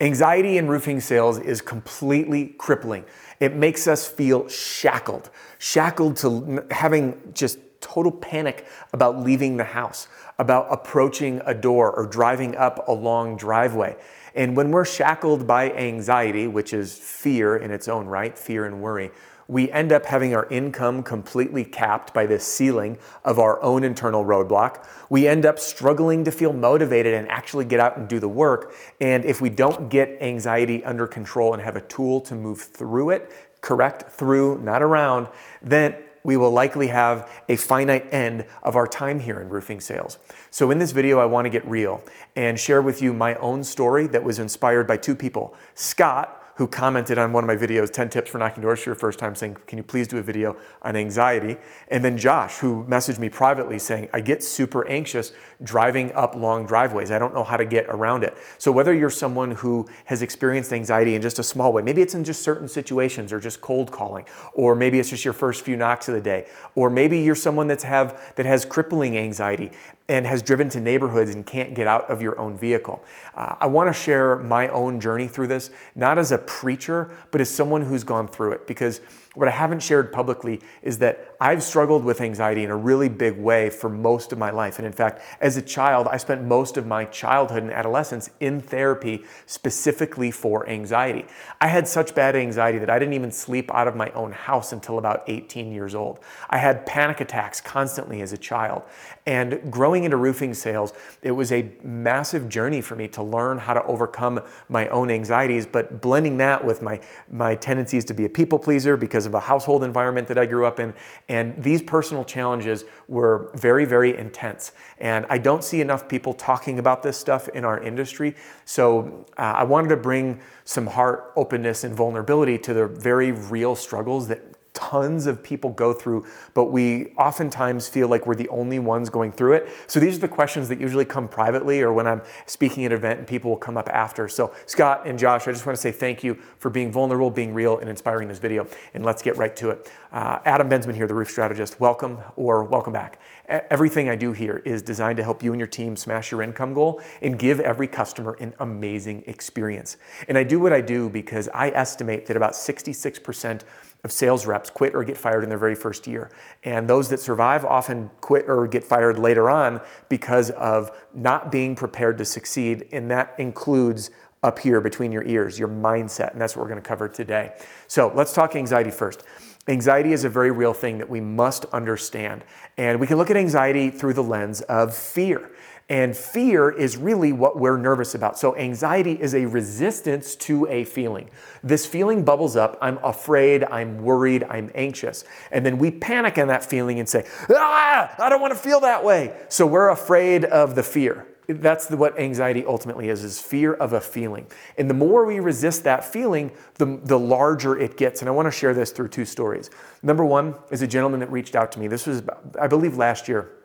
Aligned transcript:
Anxiety 0.00 0.58
in 0.58 0.68
roofing 0.68 1.00
sales 1.00 1.40
is 1.40 1.60
completely 1.60 2.54
crippling. 2.56 3.04
It 3.40 3.56
makes 3.56 3.88
us 3.88 4.06
feel 4.06 4.48
shackled, 4.48 5.28
shackled 5.58 6.16
to 6.18 6.64
having 6.70 7.32
just 7.34 7.58
total 7.80 8.12
panic 8.12 8.64
about 8.92 9.18
leaving 9.18 9.56
the 9.56 9.64
house, 9.64 10.06
about 10.38 10.68
approaching 10.70 11.40
a 11.46 11.54
door 11.54 11.90
or 11.90 12.06
driving 12.06 12.54
up 12.54 12.86
a 12.86 12.92
long 12.92 13.36
driveway. 13.36 13.96
And 14.36 14.56
when 14.56 14.70
we're 14.70 14.84
shackled 14.84 15.48
by 15.48 15.72
anxiety, 15.72 16.46
which 16.46 16.72
is 16.72 16.96
fear 16.96 17.56
in 17.56 17.72
its 17.72 17.88
own 17.88 18.06
right, 18.06 18.38
fear 18.38 18.66
and 18.66 18.80
worry, 18.80 19.10
we 19.48 19.70
end 19.72 19.92
up 19.92 20.04
having 20.04 20.34
our 20.34 20.46
income 20.50 21.02
completely 21.02 21.64
capped 21.64 22.12
by 22.12 22.26
this 22.26 22.46
ceiling 22.46 22.98
of 23.24 23.38
our 23.38 23.60
own 23.62 23.82
internal 23.82 24.24
roadblock. 24.24 24.86
We 25.08 25.26
end 25.26 25.46
up 25.46 25.58
struggling 25.58 26.22
to 26.24 26.30
feel 26.30 26.52
motivated 26.52 27.14
and 27.14 27.26
actually 27.28 27.64
get 27.64 27.80
out 27.80 27.96
and 27.96 28.06
do 28.06 28.20
the 28.20 28.28
work. 28.28 28.74
And 29.00 29.24
if 29.24 29.40
we 29.40 29.48
don't 29.48 29.88
get 29.88 30.18
anxiety 30.20 30.84
under 30.84 31.06
control 31.06 31.54
and 31.54 31.62
have 31.62 31.76
a 31.76 31.80
tool 31.80 32.20
to 32.22 32.34
move 32.34 32.60
through 32.60 33.10
it, 33.10 33.32
correct, 33.62 34.12
through, 34.12 34.60
not 34.60 34.82
around, 34.82 35.28
then 35.62 35.96
we 36.24 36.36
will 36.36 36.50
likely 36.50 36.88
have 36.88 37.30
a 37.48 37.56
finite 37.56 38.12
end 38.12 38.44
of 38.62 38.76
our 38.76 38.86
time 38.86 39.18
here 39.18 39.40
in 39.40 39.48
roofing 39.48 39.80
sales. 39.80 40.18
So 40.50 40.70
in 40.70 40.78
this 40.78 40.92
video, 40.92 41.18
I 41.20 41.24
want 41.24 41.46
to 41.46 41.50
get 41.50 41.66
real 41.66 42.02
and 42.36 42.60
share 42.60 42.82
with 42.82 43.00
you 43.00 43.14
my 43.14 43.34
own 43.36 43.64
story 43.64 44.06
that 44.08 44.22
was 44.22 44.38
inspired 44.38 44.86
by 44.86 44.98
two 44.98 45.14
people, 45.14 45.56
Scott, 45.74 46.34
who 46.58 46.66
commented 46.66 47.18
on 47.18 47.32
one 47.32 47.44
of 47.44 47.48
my 47.48 47.54
videos, 47.54 47.88
10 47.88 48.10
tips 48.10 48.30
for 48.30 48.38
knocking 48.38 48.64
doors 48.64 48.80
for 48.80 48.90
your 48.90 48.96
first 48.96 49.20
time, 49.20 49.32
saying, 49.36 49.56
Can 49.68 49.78
you 49.78 49.84
please 49.84 50.08
do 50.08 50.18
a 50.18 50.22
video 50.22 50.56
on 50.82 50.96
anxiety? 50.96 51.56
And 51.86 52.04
then 52.04 52.18
Josh, 52.18 52.58
who 52.58 52.84
messaged 52.86 53.20
me 53.20 53.28
privately 53.28 53.78
saying, 53.78 54.08
I 54.12 54.20
get 54.20 54.42
super 54.42 54.84
anxious 54.88 55.32
driving 55.62 56.12
up 56.14 56.34
long 56.34 56.66
driveways. 56.66 57.12
I 57.12 57.18
don't 57.20 57.32
know 57.32 57.44
how 57.44 57.56
to 57.56 57.64
get 57.64 57.86
around 57.86 58.24
it. 58.24 58.36
So, 58.58 58.72
whether 58.72 58.92
you're 58.92 59.08
someone 59.08 59.52
who 59.52 59.86
has 60.06 60.20
experienced 60.20 60.72
anxiety 60.72 61.14
in 61.14 61.22
just 61.22 61.38
a 61.38 61.44
small 61.44 61.72
way, 61.72 61.80
maybe 61.80 62.02
it's 62.02 62.16
in 62.16 62.24
just 62.24 62.42
certain 62.42 62.66
situations 62.66 63.32
or 63.32 63.38
just 63.38 63.60
cold 63.60 63.92
calling, 63.92 64.24
or 64.52 64.74
maybe 64.74 64.98
it's 64.98 65.10
just 65.10 65.24
your 65.24 65.34
first 65.34 65.64
few 65.64 65.76
knocks 65.76 66.08
of 66.08 66.14
the 66.14 66.20
day, 66.20 66.48
or 66.74 66.90
maybe 66.90 67.20
you're 67.20 67.36
someone 67.36 67.68
that's 67.68 67.84
have, 67.84 68.34
that 68.34 68.46
has 68.46 68.64
crippling 68.64 69.16
anxiety 69.16 69.70
and 70.08 70.26
has 70.26 70.42
driven 70.42 70.70
to 70.70 70.80
neighborhoods 70.80 71.34
and 71.34 71.44
can't 71.44 71.74
get 71.74 71.86
out 71.86 72.10
of 72.10 72.22
your 72.22 72.38
own 72.38 72.56
vehicle. 72.56 73.04
Uh, 73.34 73.56
I 73.60 73.66
want 73.66 73.88
to 73.88 73.92
share 73.92 74.36
my 74.36 74.68
own 74.68 75.00
journey 75.00 75.28
through 75.28 75.48
this, 75.48 75.70
not 75.94 76.18
as 76.18 76.32
a 76.32 76.38
preacher, 76.48 77.10
but 77.30 77.40
as 77.42 77.50
someone 77.50 77.82
who's 77.82 78.02
gone 78.02 78.26
through 78.26 78.52
it, 78.52 78.66
because 78.66 79.02
what 79.38 79.46
I 79.46 79.52
haven't 79.52 79.84
shared 79.84 80.10
publicly 80.10 80.60
is 80.82 80.98
that 80.98 81.36
I've 81.40 81.62
struggled 81.62 82.02
with 82.02 82.20
anxiety 82.20 82.64
in 82.64 82.70
a 82.70 82.76
really 82.76 83.08
big 83.08 83.38
way 83.38 83.70
for 83.70 83.88
most 83.88 84.32
of 84.32 84.38
my 84.38 84.50
life. 84.50 84.80
And 84.80 84.86
in 84.86 84.92
fact, 84.92 85.22
as 85.40 85.56
a 85.56 85.62
child, 85.62 86.08
I 86.10 86.16
spent 86.16 86.42
most 86.42 86.76
of 86.76 86.88
my 86.88 87.04
childhood 87.04 87.62
and 87.62 87.72
adolescence 87.72 88.30
in 88.40 88.60
therapy 88.60 89.22
specifically 89.46 90.32
for 90.32 90.68
anxiety. 90.68 91.24
I 91.60 91.68
had 91.68 91.86
such 91.86 92.16
bad 92.16 92.34
anxiety 92.34 92.78
that 92.78 92.90
I 92.90 92.98
didn't 92.98 93.14
even 93.14 93.30
sleep 93.30 93.72
out 93.72 93.86
of 93.86 93.94
my 93.94 94.10
own 94.10 94.32
house 94.32 94.72
until 94.72 94.98
about 94.98 95.22
18 95.28 95.70
years 95.70 95.94
old. 95.94 96.18
I 96.50 96.58
had 96.58 96.84
panic 96.84 97.20
attacks 97.20 97.60
constantly 97.60 98.22
as 98.22 98.32
a 98.32 98.38
child. 98.38 98.82
And 99.24 99.70
growing 99.70 100.02
into 100.02 100.16
roofing 100.16 100.52
sales, 100.52 100.92
it 101.22 101.30
was 101.30 101.52
a 101.52 101.70
massive 101.84 102.48
journey 102.48 102.80
for 102.80 102.96
me 102.96 103.06
to 103.08 103.22
learn 103.22 103.58
how 103.58 103.74
to 103.74 103.84
overcome 103.84 104.40
my 104.68 104.88
own 104.88 105.12
anxieties, 105.12 105.64
but 105.64 106.00
blending 106.00 106.38
that 106.38 106.64
with 106.64 106.82
my, 106.82 106.98
my 107.30 107.54
tendencies 107.54 108.04
to 108.06 108.14
be 108.14 108.24
a 108.24 108.28
people 108.28 108.58
pleaser 108.58 108.96
because 108.96 109.27
of 109.28 109.34
a 109.34 109.40
household 109.40 109.84
environment 109.84 110.26
that 110.28 110.38
I 110.38 110.46
grew 110.46 110.66
up 110.66 110.80
in. 110.80 110.92
And 111.28 111.62
these 111.62 111.82
personal 111.82 112.24
challenges 112.24 112.84
were 113.06 113.50
very, 113.54 113.84
very 113.84 114.16
intense. 114.16 114.72
And 114.98 115.24
I 115.30 115.38
don't 115.38 115.62
see 115.62 115.80
enough 115.80 116.08
people 116.08 116.34
talking 116.34 116.78
about 116.78 117.02
this 117.02 117.16
stuff 117.16 117.48
in 117.50 117.64
our 117.64 117.80
industry. 117.80 118.34
So 118.64 119.26
uh, 119.36 119.42
I 119.56 119.64
wanted 119.64 119.88
to 119.90 119.96
bring 119.96 120.40
some 120.64 120.86
heart 120.86 121.32
openness 121.36 121.84
and 121.84 121.94
vulnerability 121.94 122.58
to 122.58 122.74
the 122.74 122.86
very 122.86 123.32
real 123.32 123.76
struggles 123.76 124.26
that 124.28 124.42
tons 124.88 125.26
of 125.26 125.42
people 125.42 125.70
go 125.70 125.92
through, 125.92 126.24
but 126.54 126.66
we 126.66 127.08
oftentimes 127.18 127.88
feel 127.88 128.08
like 128.08 128.26
we're 128.26 128.34
the 128.34 128.48
only 128.48 128.78
ones 128.78 129.10
going 129.10 129.30
through 129.30 129.52
it. 129.52 129.68
So 129.86 130.00
these 130.00 130.16
are 130.16 130.20
the 130.20 130.28
questions 130.28 130.68
that 130.68 130.80
usually 130.80 131.04
come 131.04 131.28
privately 131.28 131.82
or 131.82 131.92
when 131.92 132.06
I'm 132.06 132.22
speaking 132.46 132.86
at 132.86 132.92
an 132.92 132.98
event 132.98 133.18
and 133.18 133.28
people 133.28 133.50
will 133.50 133.58
come 133.58 133.76
up 133.76 133.88
after. 133.90 134.28
So 134.28 134.54
Scott 134.64 135.06
and 135.06 135.18
Josh, 135.18 135.46
I 135.46 135.52
just 135.52 135.66
want 135.66 135.76
to 135.76 135.82
say 135.82 135.92
thank 135.92 136.24
you 136.24 136.38
for 136.58 136.70
being 136.70 136.90
vulnerable, 136.90 137.30
being 137.30 137.52
real, 137.52 137.78
and 137.78 137.90
inspiring 137.90 138.28
this 138.28 138.38
video. 138.38 138.66
And 138.94 139.04
let's 139.04 139.20
get 139.20 139.36
right 139.36 139.54
to 139.56 139.70
it. 139.70 139.90
Uh, 140.10 140.38
Adam 140.46 140.70
Bensman 140.70 140.94
here, 140.94 141.06
the 141.06 141.14
roof 141.14 141.30
strategist. 141.30 141.78
Welcome 141.80 142.18
or 142.36 142.64
welcome 142.64 142.94
back. 142.94 143.20
Everything 143.48 144.08
I 144.08 144.16
do 144.16 144.32
here 144.32 144.62
is 144.64 144.82
designed 144.82 145.18
to 145.18 145.24
help 145.24 145.42
you 145.42 145.52
and 145.52 145.60
your 145.60 145.66
team 145.68 145.96
smash 145.96 146.30
your 146.30 146.42
income 146.42 146.72
goal 146.72 147.02
and 147.20 147.38
give 147.38 147.60
every 147.60 147.88
customer 147.88 148.36
an 148.40 148.54
amazing 148.60 149.24
experience. 149.26 149.98
And 150.28 150.38
I 150.38 150.44
do 150.44 150.60
what 150.60 150.72
I 150.72 150.80
do 150.80 151.10
because 151.10 151.48
I 151.54 151.68
estimate 151.70 152.26
that 152.26 152.36
about 152.36 152.52
66% 152.52 153.62
of 154.04 154.12
sales 154.12 154.46
reps 154.46 154.70
quit 154.70 154.94
or 154.94 155.02
get 155.04 155.16
fired 155.16 155.42
in 155.42 155.48
their 155.48 155.58
very 155.58 155.74
first 155.74 156.06
year. 156.06 156.30
And 156.64 156.88
those 156.88 157.08
that 157.08 157.20
survive 157.20 157.64
often 157.64 158.10
quit 158.20 158.48
or 158.48 158.66
get 158.66 158.84
fired 158.84 159.18
later 159.18 159.50
on 159.50 159.80
because 160.08 160.50
of 160.50 160.90
not 161.14 161.50
being 161.50 161.74
prepared 161.74 162.18
to 162.18 162.24
succeed. 162.24 162.88
And 162.92 163.10
that 163.10 163.34
includes 163.38 164.10
up 164.42 164.58
here 164.58 164.80
between 164.80 165.10
your 165.10 165.24
ears, 165.24 165.58
your 165.58 165.68
mindset. 165.68 166.32
And 166.32 166.40
that's 166.40 166.54
what 166.56 166.62
we're 166.62 166.70
going 166.70 166.82
to 166.82 166.88
cover 166.88 167.08
today. 167.08 167.56
So 167.88 168.12
let's 168.14 168.32
talk 168.32 168.54
anxiety 168.54 168.90
first. 168.90 169.24
Anxiety 169.66 170.12
is 170.12 170.24
a 170.24 170.28
very 170.28 170.50
real 170.50 170.72
thing 170.72 170.98
that 170.98 171.10
we 171.10 171.20
must 171.20 171.66
understand. 171.66 172.44
And 172.78 173.00
we 173.00 173.06
can 173.06 173.18
look 173.18 173.30
at 173.30 173.36
anxiety 173.36 173.90
through 173.90 174.14
the 174.14 174.22
lens 174.22 174.60
of 174.62 174.96
fear. 174.96 175.50
And 175.90 176.14
fear 176.14 176.70
is 176.70 176.98
really 176.98 177.32
what 177.32 177.58
we're 177.58 177.78
nervous 177.78 178.14
about. 178.14 178.38
So, 178.38 178.54
anxiety 178.56 179.12
is 179.12 179.34
a 179.34 179.46
resistance 179.46 180.36
to 180.36 180.66
a 180.68 180.84
feeling. 180.84 181.30
This 181.62 181.86
feeling 181.86 182.24
bubbles 182.24 182.56
up 182.56 182.76
I'm 182.82 182.98
afraid, 182.98 183.64
I'm 183.64 184.02
worried, 184.02 184.44
I'm 184.44 184.70
anxious. 184.74 185.24
And 185.50 185.64
then 185.64 185.78
we 185.78 185.90
panic 185.90 186.36
in 186.36 186.48
that 186.48 186.62
feeling 186.62 186.98
and 187.00 187.08
say, 187.08 187.26
Ah, 187.48 188.14
I 188.18 188.28
don't 188.28 188.42
want 188.42 188.52
to 188.52 188.58
feel 188.58 188.80
that 188.80 189.02
way. 189.02 189.34
So, 189.48 189.66
we're 189.66 189.88
afraid 189.88 190.44
of 190.44 190.74
the 190.74 190.82
fear. 190.82 191.26
That's 191.48 191.86
the, 191.86 191.96
what 191.96 192.18
anxiety 192.20 192.66
ultimately 192.66 193.08
is, 193.08 193.24
is 193.24 193.40
fear 193.40 193.72
of 193.72 193.94
a 193.94 194.00
feeling. 194.02 194.46
And 194.76 194.90
the 194.90 194.94
more 194.94 195.24
we 195.24 195.40
resist 195.40 195.84
that 195.84 196.04
feeling, 196.04 196.52
the, 196.74 197.00
the 197.02 197.18
larger 197.18 197.78
it 197.78 197.96
gets. 197.96 198.20
And 198.20 198.28
I 198.28 198.32
want 198.32 198.44
to 198.44 198.50
share 198.50 198.74
this 198.74 198.90
through 198.90 199.08
two 199.08 199.24
stories. 199.24 199.70
Number 200.02 200.26
one 200.26 200.54
is 200.70 200.82
a 200.82 200.86
gentleman 200.86 201.20
that 201.20 201.32
reached 201.32 201.56
out 201.56 201.72
to 201.72 201.80
me. 201.80 201.88
This 201.88 202.06
was, 202.06 202.22
I 202.60 202.66
believe, 202.66 202.98
last 202.98 203.28
year. 203.28 203.57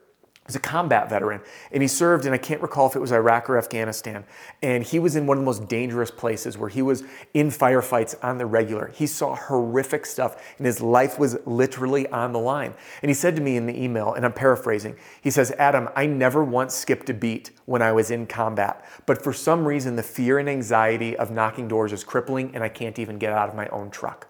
He's 0.45 0.57
a 0.57 0.59
combat 0.59 1.09
veteran, 1.09 1.39
and 1.71 1.81
he 1.81 1.87
served, 1.87 2.25
and 2.25 2.35
I 2.35 2.37
can't 2.37 2.61
recall 2.61 2.87
if 2.87 2.97
it 2.97 2.99
was 2.99 3.13
Iraq 3.13 3.49
or 3.49 3.57
Afghanistan. 3.57 4.25
And 4.61 4.83
he 4.83 4.99
was 4.99 5.15
in 5.15 5.25
one 5.25 5.37
of 5.37 5.41
the 5.41 5.45
most 5.45 5.69
dangerous 5.69 6.11
places 6.11 6.57
where 6.57 6.67
he 6.67 6.81
was 6.81 7.03
in 7.33 7.47
firefights 7.47 8.15
on 8.21 8.37
the 8.37 8.45
regular. 8.45 8.91
He 8.93 9.07
saw 9.07 9.35
horrific 9.35 10.05
stuff, 10.05 10.53
and 10.57 10.65
his 10.65 10.81
life 10.81 11.17
was 11.17 11.37
literally 11.45 12.09
on 12.09 12.33
the 12.33 12.39
line. 12.39 12.73
And 13.01 13.09
he 13.09 13.13
said 13.13 13.37
to 13.37 13.41
me 13.41 13.55
in 13.55 13.67
the 13.67 13.81
email, 13.81 14.15
and 14.15 14.25
I'm 14.25 14.33
paraphrasing, 14.33 14.97
he 15.21 15.31
says, 15.31 15.51
Adam, 15.51 15.87
I 15.95 16.07
never 16.07 16.43
once 16.43 16.75
skipped 16.75 17.09
a 17.09 17.13
beat 17.13 17.51
when 17.63 17.81
I 17.81 17.93
was 17.93 18.11
in 18.11 18.27
combat, 18.27 18.83
but 19.05 19.23
for 19.23 19.31
some 19.31 19.65
reason, 19.65 19.95
the 19.95 20.03
fear 20.03 20.39
and 20.39 20.49
anxiety 20.49 21.15
of 21.15 21.31
knocking 21.31 21.69
doors 21.69 21.93
is 21.93 22.03
crippling, 22.03 22.53
and 22.53 22.65
I 22.65 22.69
can't 22.69 22.99
even 22.99 23.17
get 23.17 23.31
out 23.31 23.47
of 23.47 23.55
my 23.55 23.67
own 23.69 23.89
truck. 23.89 24.27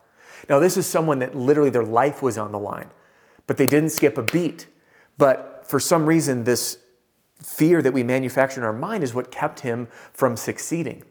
Now, 0.48 0.60
this 0.60 0.78
is 0.78 0.86
someone 0.86 1.18
that 1.20 1.34
literally 1.34 1.72
their 1.72 1.84
life 1.84 2.22
was 2.22 2.38
on 2.38 2.52
the 2.52 2.60
line, 2.60 2.92
but 3.48 3.58
they 3.58 3.66
didn't 3.66 3.90
skip 3.90 4.16
a 4.20 4.24
beat. 4.24 4.68
But 5.18 5.53
for 5.66 5.80
some 5.80 6.06
reason, 6.06 6.44
this 6.44 6.78
fear 7.42 7.82
that 7.82 7.94
we 7.94 8.04
manufacture 8.04 8.60
in 8.60 8.66
our 8.66 8.74
mind 8.74 9.04
is 9.04 9.14
what 9.14 9.32
kept 9.32 9.62
him 9.62 9.88
from 10.14 10.38
succeeding. 10.38 11.04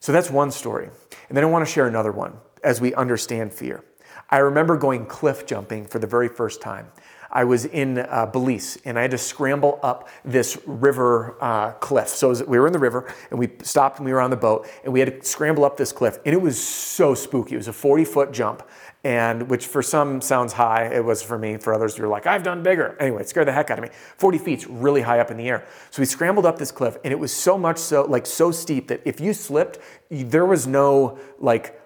So 0.00 0.12
that's 0.12 0.30
one 0.30 0.50
story. 0.50 0.88
And 1.28 1.36
then 1.36 1.44
I 1.44 1.46
want 1.46 1.66
to 1.66 1.72
share 1.72 1.86
another 1.86 2.12
one 2.12 2.38
as 2.64 2.80
we 2.80 2.94
understand 2.94 3.52
fear. 3.52 3.84
I 4.30 4.38
remember 4.38 4.76
going 4.76 5.06
cliff 5.06 5.46
jumping 5.46 5.86
for 5.86 5.98
the 5.98 6.06
very 6.06 6.28
first 6.28 6.60
time. 6.60 6.88
I 7.32 7.44
was 7.44 7.64
in 7.64 7.98
uh, 7.98 8.26
Belize 8.26 8.78
and 8.84 8.98
I 8.98 9.02
had 9.02 9.10
to 9.12 9.18
scramble 9.18 9.78
up 9.82 10.08
this 10.24 10.58
river 10.66 11.36
uh, 11.40 11.72
cliff. 11.72 12.08
So 12.08 12.32
we 12.44 12.58
were 12.58 12.66
in 12.66 12.72
the 12.72 12.78
river 12.78 13.12
and 13.30 13.38
we 13.38 13.50
stopped 13.62 13.98
and 13.98 14.06
we 14.06 14.12
were 14.12 14.20
on 14.20 14.30
the 14.30 14.36
boat 14.36 14.68
and 14.84 14.92
we 14.92 15.00
had 15.00 15.20
to 15.20 15.26
scramble 15.26 15.64
up 15.64 15.76
this 15.76 15.92
cliff. 15.92 16.18
And 16.24 16.34
it 16.34 16.40
was 16.40 16.62
so 16.62 17.14
spooky. 17.14 17.54
It 17.54 17.58
was 17.58 17.68
a 17.68 17.72
40 17.72 18.04
foot 18.04 18.32
jump 18.32 18.62
and 19.02 19.48
which 19.48 19.66
for 19.66 19.82
some 19.82 20.20
sounds 20.20 20.52
high. 20.52 20.86
It 20.86 21.04
was 21.04 21.22
for 21.22 21.38
me. 21.38 21.56
For 21.56 21.72
others, 21.72 21.96
you're 21.96 22.08
like, 22.08 22.26
I've 22.26 22.42
done 22.42 22.62
bigger. 22.62 22.96
Anyway, 23.00 23.22
it 23.22 23.28
scared 23.28 23.48
the 23.48 23.52
heck 23.52 23.70
out 23.70 23.78
of 23.78 23.82
me. 23.82 23.90
40 24.18 24.38
feet's 24.38 24.66
really 24.66 25.00
high 25.00 25.20
up 25.20 25.30
in 25.30 25.36
the 25.36 25.48
air. 25.48 25.66
So 25.90 26.02
we 26.02 26.06
scrambled 26.06 26.44
up 26.44 26.58
this 26.58 26.70
cliff, 26.70 26.98
and 27.02 27.12
it 27.12 27.18
was 27.18 27.32
so 27.32 27.56
much 27.56 27.78
so 27.78 28.02
like 28.04 28.26
so 28.26 28.50
steep 28.50 28.88
that 28.88 29.00
if 29.04 29.20
you 29.20 29.32
slipped, 29.32 29.78
there 30.10 30.44
was 30.44 30.66
no 30.66 31.18
like 31.38 31.80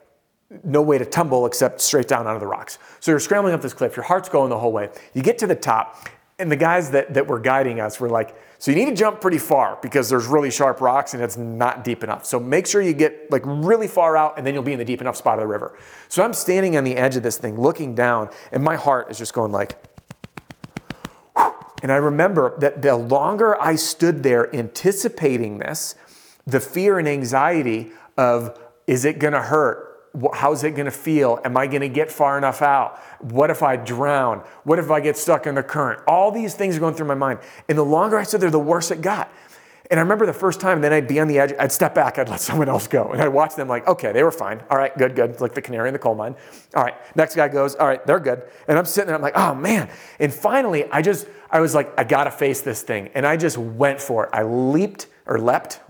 no 0.63 0.83
way 0.83 0.99
to 0.99 1.05
tumble 1.05 1.47
except 1.47 1.81
straight 1.81 2.09
down 2.09 2.27
onto 2.27 2.41
the 2.41 2.47
rocks. 2.47 2.79
So 3.01 3.11
you're 3.11 3.21
scrambling 3.21 3.55
up 3.55 3.63
this 3.63 3.75
cliff. 3.75 3.97
Your 3.97 4.05
heart's 4.05 4.29
going 4.29 4.51
the 4.51 4.59
whole 4.59 4.73
way. 4.73 4.91
You 5.15 5.23
get 5.23 5.39
to 5.39 5.47
the 5.47 5.55
top, 5.55 6.09
and 6.39 6.51
the 6.51 6.57
guys 6.57 6.91
that, 6.91 7.15
that 7.15 7.27
were 7.27 7.39
guiding 7.39 7.81
us 7.81 8.01
were 8.01 8.09
like, 8.09 8.37
so 8.59 8.71
you 8.71 8.77
need 8.77 8.91
to 8.91 8.97
jump 8.97 9.21
pretty 9.21 9.39
far 9.39 9.79
because 9.83 10.09
there's 10.09 10.27
really 10.27 10.51
sharp 10.51 10.81
rocks 10.81 11.15
and 11.15 11.23
it's 11.23 11.37
not 11.37 11.85
deep 11.85 12.03
enough. 12.03 12.25
So 12.25 12.41
make 12.41 12.67
sure 12.67 12.81
you 12.81 12.93
get 12.93 13.31
like 13.31 13.43
really 13.45 13.87
far 13.87 14.17
out 14.17 14.37
and 14.37 14.47
then 14.47 14.55
you'll 14.55 14.63
be 14.63 14.73
in 14.73 14.79
the 14.79 14.85
deep 14.85 15.01
enough 15.01 15.17
spot 15.17 15.35
of 15.35 15.43
the 15.43 15.47
river. 15.47 15.79
So 16.09 16.25
I'm 16.25 16.33
standing 16.33 16.77
on 16.77 16.83
the 16.83 16.97
edge 16.97 17.17
of 17.17 17.23
this 17.23 17.37
thing 17.37 17.61
looking 17.61 17.95
down 17.95 18.31
and 18.53 18.65
my 18.65 18.77
heart 18.77 19.11
is 19.11 19.19
just 19.19 19.35
going 19.35 19.53
like, 19.53 19.77
and 21.83 21.93
I 21.93 21.97
remember 21.97 22.59
that 22.59 22.81
the 22.81 22.97
longer 22.97 23.61
I 23.61 23.77
stood 23.77 24.23
there 24.23 24.55
anticipating 24.57 25.59
this, 25.59 25.95
the 26.47 26.59
fear 26.59 26.99
and 26.99 27.07
anxiety 27.07 27.93
of 28.17 28.59
is 28.87 29.05
it 29.05 29.19
gonna 29.19 29.43
hurt? 29.43 29.94
How's 30.33 30.63
it 30.65 30.73
gonna 30.73 30.91
feel? 30.91 31.41
Am 31.45 31.57
I 31.57 31.67
gonna 31.67 31.89
get 31.89 32.11
far 32.11 32.39
enough 32.39 32.63
out? 32.63 32.99
What 33.21 33.51
if 33.51 33.63
I 33.63 33.77
drown? 33.77 34.45
What 34.63 34.79
if 34.79 34.91
I 34.91 35.01
get 35.01 35.17
stuck 35.17 35.47
in 35.47 35.55
the 35.55 35.63
current? 35.63 36.01
All 36.07 36.31
these 36.31 36.55
things 36.55 36.77
are 36.77 36.81
going 36.81 36.95
through 36.95 37.07
my 37.07 37.15
mind. 37.15 37.41
And 37.69 37.77
the 37.77 37.85
longer 37.85 38.17
I 38.17 38.23
stood 38.23 38.41
there, 38.41 38.51
the 38.51 38.59
worse 38.59 38.91
it 38.91 39.01
got. 39.01 39.31
And 39.91 40.01
I 40.01 40.03
remember 40.03 40.25
the 40.25 40.33
first 40.33 40.61
time, 40.61 40.81
then 40.81 40.93
I'd 40.93 41.07
be 41.07 41.21
on 41.21 41.29
the 41.29 41.39
edge, 41.39 41.53
I'd 41.59 41.71
step 41.71 41.95
back, 41.95 42.19
I'd 42.19 42.29
let 42.29 42.41
someone 42.49 42.69
else 42.69 42.87
go. 42.87 43.11
And 43.11 43.21
I'd 43.21 43.29
watch 43.29 43.55
them 43.55 43.69
like, 43.69 43.87
okay, 43.87 44.13
they 44.13 44.23
were 44.23 44.33
fine. 44.33 44.63
All 44.71 44.79
right, 44.79 44.97
good, 44.97 45.15
good. 45.15 45.31
It's 45.31 45.41
like 45.41 45.55
the 45.55 45.63
canary 45.63 45.89
in 45.89 45.93
the 45.93 45.99
coal 45.99 46.15
mine. 46.15 46.35
All 46.75 46.83
right, 46.83 46.95
next 47.17 47.35
guy 47.35 47.49
goes, 47.49 47.75
all 47.75 47.87
right, 47.87 48.05
they're 48.07 48.21
good. 48.21 48.43
And 48.67 48.79
I'm 48.79 48.87
sitting 48.87 49.09
there, 49.09 49.17
I'm 49.17 49.23
like, 49.23 49.37
oh 49.37 49.55
man. 49.55 49.91
And 50.19 50.33
finally, 50.33 50.91
I 50.91 51.03
just, 51.03 51.27
I 51.51 51.61
was 51.61 51.75
like, 51.75 51.93
I 51.99 52.05
gotta 52.05 52.31
face 52.31 52.63
this 52.63 52.83
thing. 52.83 53.11
And 53.15 53.27
I 53.27 53.37
just 53.37 53.59
went 53.59 54.01
for 54.01 54.25
it. 54.25 54.31
I 54.33 54.43
leaped 54.45 55.07
or 55.27 55.39
leapt, 55.39 55.81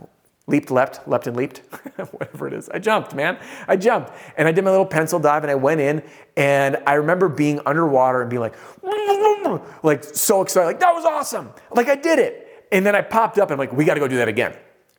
leaped, 0.46 0.70
leapt, 0.70 1.06
leapt 1.08 1.26
and 1.26 1.36
leaped, 1.36 1.58
whatever 2.10 2.46
it 2.46 2.52
is. 2.52 2.68
I 2.68 2.78
jumped, 2.78 3.14
man. 3.14 3.38
I 3.66 3.76
jumped. 3.76 4.12
And 4.36 4.46
I 4.46 4.52
did 4.52 4.64
my 4.64 4.70
little 4.70 4.86
pencil 4.86 5.18
dive 5.18 5.42
and 5.42 5.50
I 5.50 5.54
went 5.54 5.80
in. 5.80 6.02
And 6.36 6.76
I 6.86 6.94
remember 6.94 7.28
being 7.28 7.60
underwater 7.64 8.20
and 8.20 8.30
being 8.30 8.40
like, 8.40 8.54
like 9.82 10.04
so 10.04 10.42
excited, 10.42 10.66
like, 10.66 10.80
that 10.80 10.94
was 10.94 11.04
awesome. 11.04 11.50
Like 11.72 11.88
I 11.88 11.96
did 11.96 12.18
it. 12.18 12.66
And 12.72 12.84
then 12.84 12.94
I 12.94 13.00
popped 13.00 13.38
up 13.38 13.50
and 13.50 13.52
I'm 13.52 13.58
like, 13.58 13.72
we 13.72 13.84
got 13.84 13.94
to 13.94 14.00
go 14.00 14.08
do 14.08 14.16
that 14.16 14.28
again. 14.28 14.54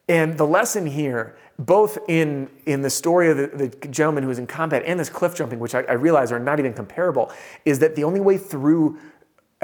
And 0.07 0.37
the 0.37 0.45
lesson 0.45 0.85
here, 0.85 1.35
both 1.57 1.97
in, 2.07 2.49
in 2.65 2.81
the 2.81 2.89
story 2.89 3.29
of 3.29 3.37
the, 3.37 3.47
the 3.47 3.87
gentleman 3.87 4.23
who 4.23 4.29
was 4.29 4.39
in 4.39 4.45
combat 4.45 4.83
and 4.85 4.99
this 4.99 5.09
cliff 5.09 5.35
jumping, 5.35 5.59
which 5.59 5.73
I, 5.73 5.81
I 5.81 5.93
realize 5.93 6.31
are 6.31 6.39
not 6.39 6.59
even 6.59 6.73
comparable, 6.73 7.31
is 7.65 7.79
that 7.79 7.95
the 7.95 8.03
only 8.03 8.19
way 8.19 8.37
through 8.37 8.99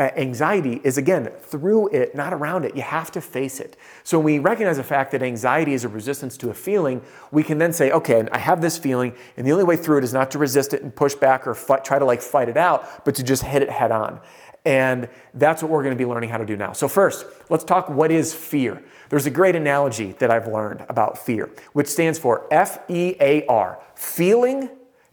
uh, 0.01 0.09
anxiety 0.17 0.81
is 0.83 0.97
again 0.97 1.29
through 1.41 1.87
it, 1.89 2.15
not 2.15 2.33
around 2.33 2.65
it. 2.65 2.75
You 2.75 2.81
have 2.81 3.11
to 3.11 3.21
face 3.21 3.59
it. 3.59 3.77
So 4.03 4.17
when 4.17 4.25
we 4.25 4.39
recognize 4.39 4.77
the 4.77 4.83
fact 4.83 5.11
that 5.11 5.21
anxiety 5.21 5.73
is 5.73 5.83
a 5.83 5.89
resistance 5.89 6.37
to 6.37 6.49
a 6.49 6.55
feeling, 6.55 7.03
we 7.31 7.43
can 7.43 7.59
then 7.59 7.71
say, 7.71 7.91
okay, 7.91 8.27
I 8.31 8.39
have 8.39 8.61
this 8.61 8.79
feeling, 8.79 9.13
and 9.37 9.45
the 9.45 9.51
only 9.51 9.63
way 9.63 9.77
through 9.77 9.99
it 9.99 10.03
is 10.03 10.11
not 10.11 10.31
to 10.31 10.39
resist 10.39 10.73
it 10.73 10.81
and 10.81 10.95
push 10.95 11.13
back 11.13 11.45
or 11.45 11.53
fight, 11.53 11.85
try 11.85 11.99
to 11.99 12.05
like 12.05 12.21
fight 12.21 12.49
it 12.49 12.57
out, 12.57 13.05
but 13.05 13.13
to 13.15 13.23
just 13.23 13.43
hit 13.43 13.61
it 13.61 13.69
head 13.69 13.91
on. 13.91 14.19
And 14.65 15.07
that's 15.35 15.61
what 15.61 15.71
we're 15.71 15.83
going 15.83 15.95
to 15.95 16.03
be 16.03 16.05
learning 16.05 16.31
how 16.31 16.37
to 16.37 16.45
do 16.45 16.57
now. 16.57 16.73
So, 16.73 16.87
first, 16.87 17.25
let's 17.49 17.63
talk 17.63 17.89
what 17.89 18.11
is 18.11 18.33
fear. 18.33 18.83
There's 19.09 19.27
a 19.27 19.31
great 19.31 19.55
analogy 19.55 20.13
that 20.13 20.31
I've 20.31 20.47
learned 20.47 20.83
about 20.89 21.17
fear, 21.17 21.51
which 21.73 21.87
stands 21.87 22.17
for 22.17 22.47
F 22.51 22.79
E 22.89 23.15
A 23.19 23.45
R 23.47 23.79
feeling, 23.95 24.69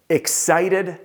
excited, 0.09 0.99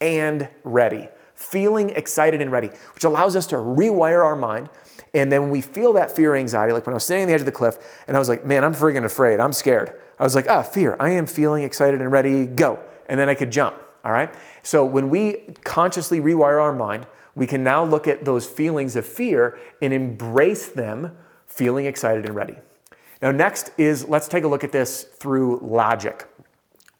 and 0.00 0.48
ready. 0.64 1.08
Feeling 1.40 1.88
excited 1.90 2.42
and 2.42 2.52
ready, 2.52 2.68
which 2.94 3.04
allows 3.04 3.34
us 3.34 3.46
to 3.46 3.56
rewire 3.56 4.22
our 4.22 4.36
mind. 4.36 4.68
And 5.14 5.32
then 5.32 5.40
when 5.40 5.50
we 5.50 5.62
feel 5.62 5.94
that 5.94 6.14
fear 6.14 6.36
anxiety, 6.36 6.74
like 6.74 6.86
when 6.86 6.92
I 6.92 6.96
was 6.96 7.04
standing 7.04 7.24
on 7.24 7.28
the 7.28 7.34
edge 7.34 7.40
of 7.40 7.46
the 7.46 7.52
cliff 7.52 7.78
and 8.06 8.14
I 8.14 8.20
was 8.20 8.28
like, 8.28 8.44
man, 8.44 8.62
I'm 8.62 8.74
friggin' 8.74 9.04
afraid, 9.04 9.40
I'm 9.40 9.54
scared. 9.54 9.98
I 10.18 10.22
was 10.22 10.34
like, 10.34 10.48
ah, 10.50 10.62
fear, 10.62 10.96
I 11.00 11.10
am 11.10 11.26
feeling 11.26 11.64
excited 11.64 12.02
and 12.02 12.12
ready, 12.12 12.44
go. 12.44 12.78
And 13.08 13.18
then 13.18 13.30
I 13.30 13.34
could 13.34 13.50
jump, 13.50 13.74
all 14.04 14.12
right? 14.12 14.32
So 14.62 14.84
when 14.84 15.08
we 15.08 15.54
consciously 15.64 16.20
rewire 16.20 16.60
our 16.60 16.74
mind, 16.74 17.06
we 17.34 17.46
can 17.46 17.64
now 17.64 17.84
look 17.84 18.06
at 18.06 18.26
those 18.26 18.46
feelings 18.46 18.94
of 18.94 19.06
fear 19.06 19.58
and 19.80 19.94
embrace 19.94 20.68
them 20.68 21.16
feeling 21.46 21.86
excited 21.86 22.26
and 22.26 22.34
ready. 22.34 22.56
Now, 23.22 23.30
next 23.32 23.72
is 23.78 24.06
let's 24.06 24.28
take 24.28 24.44
a 24.44 24.48
look 24.48 24.62
at 24.62 24.72
this 24.72 25.04
through 25.04 25.60
logic. 25.62 26.26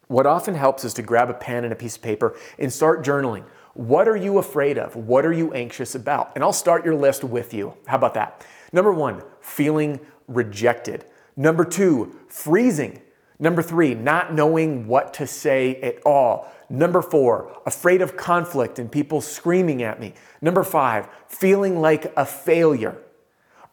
What 0.07 0.25
often 0.25 0.55
helps 0.55 0.83
is 0.83 0.93
to 0.95 1.01
grab 1.01 1.29
a 1.29 1.33
pen 1.33 1.63
and 1.63 1.71
a 1.71 1.75
piece 1.75 1.95
of 1.95 2.01
paper 2.01 2.35
and 2.59 2.73
start 2.73 3.03
journaling. 3.03 3.45
What 3.73 4.07
are 4.07 4.17
you 4.17 4.37
afraid 4.37 4.77
of? 4.77 4.95
What 4.95 5.25
are 5.25 5.31
you 5.31 5.53
anxious 5.53 5.95
about? 5.95 6.33
And 6.35 6.43
I'll 6.43 6.53
start 6.53 6.83
your 6.83 6.95
list 6.95 7.23
with 7.23 7.53
you. 7.53 7.73
How 7.87 7.97
about 7.97 8.13
that? 8.15 8.45
Number 8.73 8.91
one, 8.91 9.23
feeling 9.39 9.99
rejected. 10.27 11.05
Number 11.37 11.63
two, 11.63 12.19
freezing. 12.27 13.01
Number 13.39 13.61
three, 13.61 13.95
not 13.95 14.33
knowing 14.33 14.87
what 14.87 15.13
to 15.15 15.25
say 15.25 15.75
at 15.81 16.05
all. 16.05 16.51
Number 16.69 17.01
four, 17.01 17.59
afraid 17.65 18.01
of 18.01 18.15
conflict 18.15 18.77
and 18.77 18.91
people 18.91 19.19
screaming 19.19 19.83
at 19.83 19.99
me. 19.99 20.13
Number 20.41 20.63
five, 20.63 21.07
feeling 21.27 21.81
like 21.81 22.13
a 22.15 22.25
failure. 22.25 22.97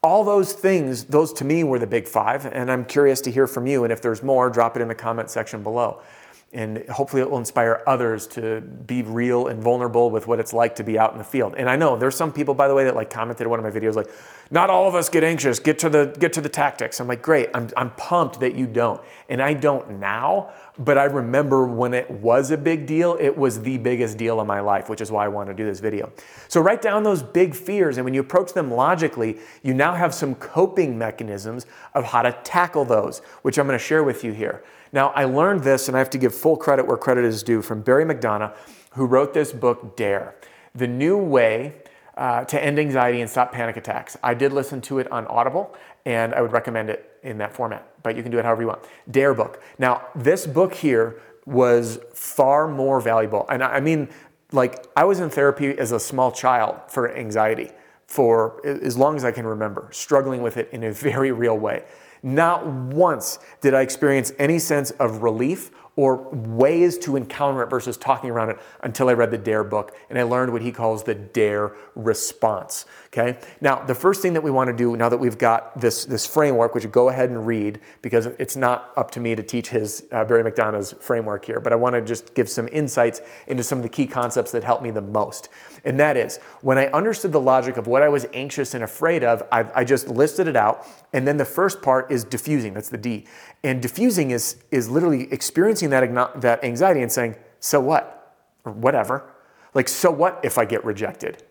All 0.02 0.24
those 0.24 0.52
things, 0.52 1.04
those 1.04 1.32
to 1.34 1.44
me 1.44 1.64
were 1.64 1.78
the 1.78 1.86
big 1.86 2.06
five, 2.06 2.46
and 2.46 2.70
I'm 2.70 2.84
curious 2.84 3.20
to 3.22 3.32
hear 3.32 3.48
from 3.48 3.66
you. 3.66 3.84
And 3.84 3.92
if 3.92 4.00
there's 4.00 4.22
more, 4.22 4.48
drop 4.48 4.76
it 4.76 4.82
in 4.82 4.88
the 4.88 4.94
comment 4.94 5.28
section 5.28 5.62
below. 5.62 6.00
And 6.50 6.88
hopefully, 6.88 7.20
it 7.20 7.30
will 7.30 7.38
inspire 7.38 7.82
others 7.86 8.26
to 8.28 8.62
be 8.62 9.02
real 9.02 9.48
and 9.48 9.62
vulnerable 9.62 10.10
with 10.10 10.26
what 10.26 10.40
it's 10.40 10.54
like 10.54 10.76
to 10.76 10.82
be 10.82 10.98
out 10.98 11.12
in 11.12 11.18
the 11.18 11.24
field. 11.24 11.54
And 11.58 11.68
I 11.68 11.76
know 11.76 11.98
there's 11.98 12.16
some 12.16 12.32
people, 12.32 12.54
by 12.54 12.68
the 12.68 12.74
way, 12.74 12.84
that 12.84 12.96
like 12.96 13.10
commented 13.10 13.46
one 13.46 13.58
of 13.58 13.64
my 13.66 13.70
videos, 13.70 13.94
like, 13.94 14.08
not 14.50 14.70
all 14.70 14.88
of 14.88 14.94
us 14.94 15.10
get 15.10 15.22
anxious. 15.22 15.58
Get 15.58 15.78
to 15.80 15.90
the 15.90 16.16
get 16.18 16.32
to 16.32 16.40
the 16.40 16.48
tactics. 16.48 17.00
I'm 17.00 17.06
like, 17.06 17.20
great. 17.20 17.50
I'm 17.52 17.68
I'm 17.76 17.90
pumped 17.90 18.40
that 18.40 18.54
you 18.54 18.66
don't, 18.66 18.98
and 19.28 19.42
I 19.42 19.52
don't 19.52 19.98
now. 20.00 20.50
But 20.78 20.96
I 20.96 21.04
remember 21.04 21.66
when 21.66 21.92
it 21.92 22.10
was 22.10 22.50
a 22.50 22.56
big 22.56 22.86
deal, 22.86 23.18
it 23.20 23.36
was 23.36 23.60
the 23.60 23.76
biggest 23.76 24.16
deal 24.16 24.40
of 24.40 24.46
my 24.46 24.60
life, 24.60 24.88
which 24.88 25.02
is 25.02 25.10
why 25.10 25.26
I 25.26 25.28
want 25.28 25.48
to 25.48 25.54
do 25.54 25.66
this 25.66 25.80
video. 25.80 26.10
So 26.48 26.62
write 26.62 26.80
down 26.80 27.02
those 27.02 27.22
big 27.22 27.54
fears, 27.54 27.98
and 27.98 28.06
when 28.06 28.14
you 28.14 28.20
approach 28.20 28.54
them 28.54 28.70
logically, 28.70 29.38
you 29.62 29.74
now 29.74 29.94
have 29.94 30.14
some 30.14 30.34
coping 30.36 30.96
mechanisms 30.96 31.66
of 31.92 32.04
how 32.04 32.22
to 32.22 32.32
tackle 32.42 32.86
those, 32.86 33.18
which 33.42 33.58
I'm 33.58 33.66
going 33.66 33.78
to 33.78 33.84
share 33.84 34.02
with 34.02 34.24
you 34.24 34.32
here. 34.32 34.62
Now, 34.92 35.08
I 35.10 35.24
learned 35.24 35.62
this, 35.62 35.88
and 35.88 35.96
I 35.96 35.98
have 35.98 36.10
to 36.10 36.18
give 36.18 36.34
full 36.34 36.56
credit 36.56 36.86
where 36.86 36.96
credit 36.96 37.24
is 37.24 37.42
due, 37.42 37.62
from 37.62 37.82
Barry 37.82 38.04
McDonagh, 38.04 38.54
who 38.92 39.06
wrote 39.06 39.34
this 39.34 39.52
book, 39.52 39.96
Dare 39.96 40.34
The 40.74 40.86
New 40.86 41.16
Way 41.16 41.74
uh, 42.16 42.44
to 42.44 42.62
End 42.62 42.78
Anxiety 42.78 43.20
and 43.20 43.30
Stop 43.30 43.52
Panic 43.52 43.76
Attacks. 43.76 44.16
I 44.22 44.34
did 44.34 44.52
listen 44.52 44.80
to 44.82 44.98
it 44.98 45.10
on 45.12 45.26
Audible, 45.26 45.74
and 46.04 46.34
I 46.34 46.40
would 46.40 46.52
recommend 46.52 46.90
it 46.90 47.18
in 47.22 47.38
that 47.38 47.54
format, 47.54 47.88
but 48.02 48.16
you 48.16 48.22
can 48.22 48.32
do 48.32 48.38
it 48.38 48.44
however 48.44 48.62
you 48.62 48.68
want. 48.68 48.84
Dare 49.10 49.34
book. 49.34 49.62
Now, 49.78 50.06
this 50.14 50.46
book 50.46 50.74
here 50.74 51.20
was 51.46 51.98
far 52.14 52.68
more 52.68 53.00
valuable. 53.00 53.46
And 53.48 53.62
I 53.62 53.80
mean, 53.80 54.08
like, 54.52 54.86
I 54.96 55.04
was 55.04 55.20
in 55.20 55.30
therapy 55.30 55.78
as 55.78 55.92
a 55.92 56.00
small 56.00 56.32
child 56.32 56.76
for 56.88 57.14
anxiety 57.14 57.70
for 58.08 58.66
as 58.66 58.96
long 58.96 59.16
as 59.16 59.24
I 59.24 59.30
can 59.30 59.46
remember, 59.46 59.88
struggling 59.92 60.42
with 60.42 60.56
it 60.56 60.70
in 60.72 60.82
a 60.82 60.92
very 61.08 61.30
real 61.30 61.56
way. 61.56 61.84
Not 62.22 62.66
once 62.66 63.38
did 63.60 63.74
I 63.74 63.82
experience 63.82 64.32
any 64.38 64.58
sense 64.58 64.90
of 64.92 65.22
relief 65.22 65.70
or 65.98 66.28
ways 66.30 66.96
to 66.96 67.16
encounter 67.16 67.60
it 67.60 67.68
versus 67.68 67.96
talking 67.96 68.30
around 68.30 68.50
it 68.50 68.58
until 68.84 69.08
I 69.08 69.14
read 69.14 69.32
the 69.32 69.38
DARE 69.38 69.64
book 69.64 69.96
and 70.08 70.16
I 70.16 70.22
learned 70.22 70.52
what 70.52 70.62
he 70.62 70.70
calls 70.70 71.02
the 71.02 71.16
DARE 71.16 71.74
response. 71.96 72.86
Okay. 73.08 73.36
Now, 73.60 73.82
the 73.82 73.96
first 73.96 74.22
thing 74.22 74.32
that 74.34 74.42
we 74.42 74.52
want 74.52 74.68
to 74.68 74.76
do 74.76 74.96
now 74.96 75.08
that 75.08 75.16
we've 75.16 75.38
got 75.38 75.80
this, 75.80 76.04
this 76.04 76.24
framework, 76.24 76.72
which 76.72 76.88
go 76.92 77.08
ahead 77.08 77.30
and 77.30 77.44
read 77.44 77.80
because 78.00 78.26
it's 78.26 78.54
not 78.54 78.92
up 78.96 79.10
to 79.12 79.20
me 79.20 79.34
to 79.34 79.42
teach 79.42 79.70
his 79.70 80.04
uh, 80.12 80.24
Barry 80.24 80.48
McDonagh's 80.48 80.94
framework 81.00 81.44
here, 81.44 81.58
but 81.58 81.72
I 81.72 81.76
want 81.76 81.94
to 81.96 82.00
just 82.00 82.32
give 82.34 82.48
some 82.48 82.68
insights 82.68 83.20
into 83.48 83.64
some 83.64 83.78
of 83.78 83.82
the 83.82 83.88
key 83.88 84.06
concepts 84.06 84.52
that 84.52 84.62
helped 84.62 84.84
me 84.84 84.92
the 84.92 85.00
most. 85.00 85.48
And 85.84 85.98
that 85.98 86.16
is 86.16 86.38
when 86.60 86.78
I 86.78 86.86
understood 86.88 87.32
the 87.32 87.40
logic 87.40 87.76
of 87.76 87.88
what 87.88 88.02
I 88.02 88.08
was 88.08 88.26
anxious 88.34 88.74
and 88.74 88.84
afraid 88.84 89.24
of, 89.24 89.42
I, 89.50 89.66
I 89.74 89.84
just 89.84 90.06
listed 90.06 90.46
it 90.46 90.56
out. 90.56 90.86
And 91.12 91.26
then 91.26 91.38
the 91.38 91.44
first 91.44 91.82
part 91.82 92.12
is 92.12 92.22
diffusing. 92.22 92.74
That's 92.74 92.90
the 92.90 92.98
D. 92.98 93.26
And 93.64 93.82
diffusing 93.82 94.30
is, 94.30 94.62
is 94.70 94.88
literally 94.88 95.32
experiencing 95.32 95.87
that, 95.90 96.40
that 96.40 96.64
anxiety 96.64 97.02
and 97.02 97.10
saying, 97.10 97.36
so 97.60 97.80
what? 97.80 98.36
Or 98.64 98.72
whatever. 98.72 99.32
Like, 99.74 99.88
so 99.88 100.10
what 100.10 100.40
if 100.42 100.58
I 100.58 100.64
get 100.64 100.84
rejected? 100.84 101.42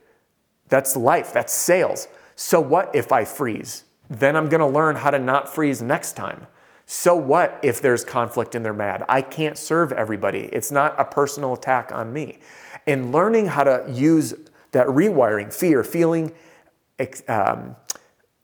That's 0.69 0.95
life, 0.95 1.33
that's 1.33 1.53
sales. 1.53 2.07
So 2.35 2.59
what 2.59 2.93
if 2.93 3.11
I 3.11 3.25
freeze? 3.25 3.85
Then 4.09 4.35
I'm 4.35 4.49
gonna 4.49 4.67
learn 4.69 4.95
how 4.95 5.11
to 5.11 5.19
not 5.19 5.53
freeze 5.53 5.81
next 5.81 6.13
time. 6.13 6.47
So 6.85 7.15
what 7.15 7.59
if 7.63 7.81
there's 7.81 8.05
conflict 8.05 8.55
and 8.55 8.63
they're 8.63 8.73
mad? 8.73 9.03
I 9.09 9.21
can't 9.21 9.57
serve 9.57 9.91
everybody. 9.91 10.49
It's 10.53 10.71
not 10.71 10.97
a 10.97 11.03
personal 11.03 11.53
attack 11.53 11.91
on 11.91 12.13
me. 12.13 12.39
And 12.85 13.11
learning 13.11 13.47
how 13.47 13.65
to 13.65 13.85
use 13.91 14.33
that 14.71 14.87
rewiring, 14.87 15.53
fear, 15.53 15.83
feeling, 15.83 16.31
um, 17.27 17.75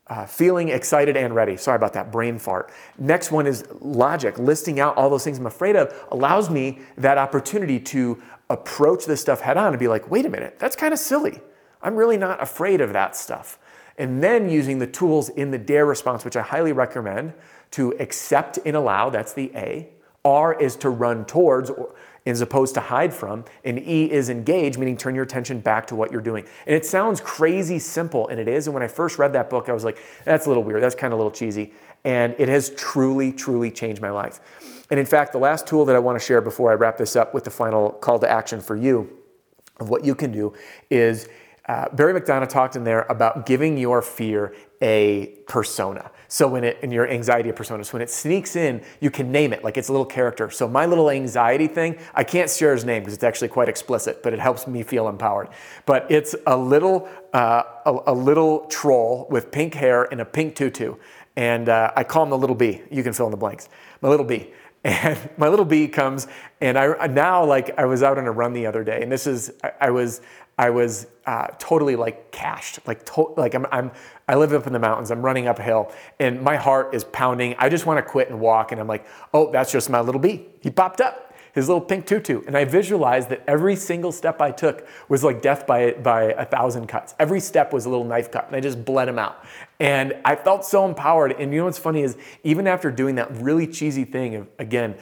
uh, 0.06 0.26
feeling 0.26 0.68
excited 0.68 1.16
and 1.16 1.34
ready. 1.34 1.56
Sorry 1.56 1.76
about 1.76 1.94
that 1.94 2.12
brain 2.12 2.38
fart. 2.38 2.70
Next 2.98 3.30
one 3.30 3.46
is 3.46 3.64
logic. 3.80 4.38
Listing 4.38 4.78
out 4.80 4.96
all 4.96 5.08
those 5.08 5.24
things 5.24 5.38
I'm 5.38 5.46
afraid 5.46 5.76
of 5.76 5.94
allows 6.10 6.50
me 6.50 6.80
that 6.98 7.16
opportunity 7.16 7.80
to 7.80 8.22
approach 8.50 9.06
this 9.06 9.20
stuff 9.20 9.40
head 9.40 9.56
on 9.56 9.68
and 9.68 9.78
be 9.78 9.88
like, 9.88 10.10
wait 10.10 10.26
a 10.26 10.28
minute, 10.28 10.58
that's 10.58 10.76
kind 10.76 10.92
of 10.92 11.00
silly. 11.00 11.40
I'm 11.82 11.96
really 11.96 12.18
not 12.18 12.42
afraid 12.42 12.80
of 12.80 12.92
that 12.92 13.16
stuff. 13.16 13.58
And 13.96 14.22
then 14.22 14.48
using 14.48 14.78
the 14.78 14.86
tools 14.86 15.28
in 15.30 15.50
the 15.50 15.58
DARE 15.58 15.86
response, 15.86 16.24
which 16.24 16.36
I 16.36 16.42
highly 16.42 16.72
recommend 16.72 17.32
to 17.72 17.92
accept 18.00 18.58
and 18.64 18.76
allow, 18.76 19.08
that's 19.08 19.32
the 19.32 19.52
A. 19.54 19.88
R 20.24 20.58
is 20.58 20.76
to 20.76 20.90
run 20.90 21.24
towards 21.26 21.70
as 22.26 22.40
opposed 22.40 22.74
to 22.74 22.80
hide 22.80 23.12
from. 23.12 23.44
And 23.64 23.78
E 23.78 24.10
is 24.10 24.30
engage, 24.30 24.78
meaning 24.78 24.96
turn 24.96 25.14
your 25.14 25.24
attention 25.24 25.60
back 25.60 25.86
to 25.88 25.94
what 25.94 26.10
you're 26.10 26.20
doing. 26.20 26.46
And 26.66 26.74
it 26.74 26.86
sounds 26.86 27.20
crazy 27.20 27.78
simple, 27.78 28.28
and 28.28 28.40
it 28.40 28.48
is. 28.48 28.66
And 28.66 28.74
when 28.74 28.82
I 28.82 28.88
first 28.88 29.18
read 29.18 29.32
that 29.34 29.50
book, 29.50 29.68
I 29.68 29.72
was 29.72 29.84
like, 29.84 29.98
that's 30.24 30.46
a 30.46 30.48
little 30.48 30.64
weird. 30.64 30.82
That's 30.82 30.94
kind 30.94 31.12
of 31.12 31.18
a 31.18 31.22
little 31.22 31.32
cheesy. 31.32 31.72
And 32.04 32.34
it 32.38 32.48
has 32.48 32.70
truly, 32.70 33.32
truly 33.32 33.70
changed 33.70 34.00
my 34.00 34.10
life. 34.10 34.40
And 34.90 35.00
in 35.00 35.06
fact, 35.06 35.32
the 35.32 35.38
last 35.38 35.66
tool 35.66 35.84
that 35.86 35.96
I 35.96 35.98
want 35.98 36.18
to 36.18 36.24
share 36.24 36.40
before 36.40 36.70
I 36.70 36.74
wrap 36.74 36.96
this 36.96 37.16
up 37.16 37.34
with 37.34 37.44
the 37.44 37.50
final 37.50 37.90
call 37.90 38.18
to 38.18 38.30
action 38.30 38.60
for 38.60 38.76
you 38.76 39.18
of 39.80 39.88
what 39.88 40.04
you 40.04 40.14
can 40.14 40.30
do 40.30 40.54
is 40.90 41.28
uh, 41.66 41.88
Barry 41.94 42.18
McDonagh 42.18 42.48
talked 42.48 42.76
in 42.76 42.84
there 42.84 43.02
about 43.08 43.46
giving 43.46 43.78
your 43.78 44.02
fear 44.02 44.54
a 44.82 45.38
persona. 45.48 46.10
So 46.28 46.46
when 46.48 46.64
it 46.64 46.78
in 46.82 46.90
your 46.90 47.08
anxiety 47.08 47.50
persona, 47.52 47.84
so 47.84 47.94
when 47.94 48.02
it 48.02 48.10
sneaks 48.10 48.54
in, 48.54 48.82
you 49.00 49.10
can 49.10 49.32
name 49.32 49.52
it 49.52 49.64
like 49.64 49.78
it's 49.78 49.88
a 49.88 49.92
little 49.92 50.04
character. 50.04 50.50
So 50.50 50.68
my 50.68 50.84
little 50.84 51.10
anxiety 51.10 51.66
thing, 51.66 51.98
I 52.14 52.24
can't 52.24 52.50
share 52.50 52.72
his 52.72 52.84
name 52.84 53.02
because 53.02 53.14
it's 53.14 53.24
actually 53.24 53.48
quite 53.48 53.68
explicit, 53.68 54.22
but 54.22 54.34
it 54.34 54.40
helps 54.40 54.66
me 54.66 54.82
feel 54.82 55.08
empowered. 55.08 55.48
But 55.86 56.10
it's 56.10 56.34
a 56.46 56.56
little 56.56 57.08
uh, 57.32 57.62
a, 57.86 57.98
a, 58.08 58.14
little 58.14 58.66
troll 58.66 59.26
with 59.30 59.50
pink 59.50 59.74
hair 59.74 60.04
and 60.04 60.20
a 60.20 60.24
pink 60.24 60.54
tutu, 60.54 60.96
and 61.36 61.68
uh, 61.68 61.92
I 61.96 62.04
call 62.04 62.24
him 62.24 62.30
the 62.30 62.38
little 62.38 62.56
bee. 62.56 62.82
You 62.90 63.02
can 63.02 63.12
fill 63.12 63.26
in 63.26 63.30
the 63.30 63.38
blanks. 63.38 63.68
My 64.02 64.08
little 64.08 64.26
bee. 64.26 64.52
And 64.86 65.18
my 65.38 65.48
little 65.48 65.64
bee 65.64 65.88
comes, 65.88 66.26
and 66.60 66.78
I 66.78 67.06
now 67.06 67.42
like 67.42 67.70
I 67.78 67.86
was 67.86 68.02
out 68.02 68.18
on 68.18 68.26
a 68.26 68.30
run 68.30 68.52
the 68.52 68.66
other 68.66 68.84
day, 68.84 69.00
and 69.00 69.10
this 69.10 69.26
is 69.26 69.50
I, 69.62 69.72
I 69.80 69.90
was 69.90 70.20
I 70.58 70.70
was 70.70 71.06
uh, 71.26 71.48
totally 71.58 71.96
like 71.96 72.30
cashed, 72.30 72.78
like 72.86 73.04
to- 73.06 73.34
like 73.36 73.54
I'm, 73.54 73.66
I'm 73.72 73.90
I 74.28 74.36
live 74.36 74.52
up 74.52 74.66
in 74.66 74.72
the 74.72 74.78
mountains. 74.78 75.10
I'm 75.10 75.22
running 75.22 75.48
uphill, 75.48 75.92
and 76.20 76.42
my 76.42 76.56
heart 76.56 76.94
is 76.94 77.04
pounding. 77.04 77.54
I 77.58 77.68
just 77.68 77.86
want 77.86 77.98
to 77.98 78.02
quit 78.02 78.30
and 78.30 78.40
walk, 78.40 78.72
and 78.72 78.80
I'm 78.80 78.86
like, 78.86 79.06
oh, 79.32 79.50
that's 79.50 79.72
just 79.72 79.90
my 79.90 80.00
little 80.00 80.20
bee. 80.20 80.46
He 80.60 80.70
popped 80.70 81.00
up 81.00 81.24
his 81.54 81.68
little 81.68 81.80
pink 81.80 82.04
tutu. 82.04 82.42
And 82.46 82.56
I 82.56 82.64
visualized 82.64 83.28
that 83.30 83.42
every 83.46 83.76
single 83.76 84.12
step 84.12 84.40
I 84.40 84.50
took 84.50 84.86
was 85.08 85.22
like 85.22 85.40
death 85.40 85.66
by, 85.66 85.92
by 85.92 86.32
a 86.32 86.44
thousand 86.44 86.88
cuts. 86.88 87.14
Every 87.18 87.40
step 87.40 87.72
was 87.72 87.86
a 87.86 87.88
little 87.88 88.04
knife 88.04 88.30
cut, 88.30 88.48
and 88.48 88.56
I 88.56 88.60
just 88.60 88.84
bled 88.84 89.08
him 89.08 89.18
out. 89.18 89.44
And 89.80 90.14
I 90.24 90.36
felt 90.36 90.64
so 90.64 90.86
empowered. 90.86 91.32
And 91.32 91.52
you 91.52 91.60
know 91.60 91.66
what's 91.66 91.78
funny 91.78 92.02
is 92.02 92.16
even 92.42 92.66
after 92.66 92.90
doing 92.90 93.14
that 93.16 93.34
really 93.36 93.66
cheesy 93.66 94.04
thing 94.04 94.34
of, 94.34 94.48
again, 94.58 94.96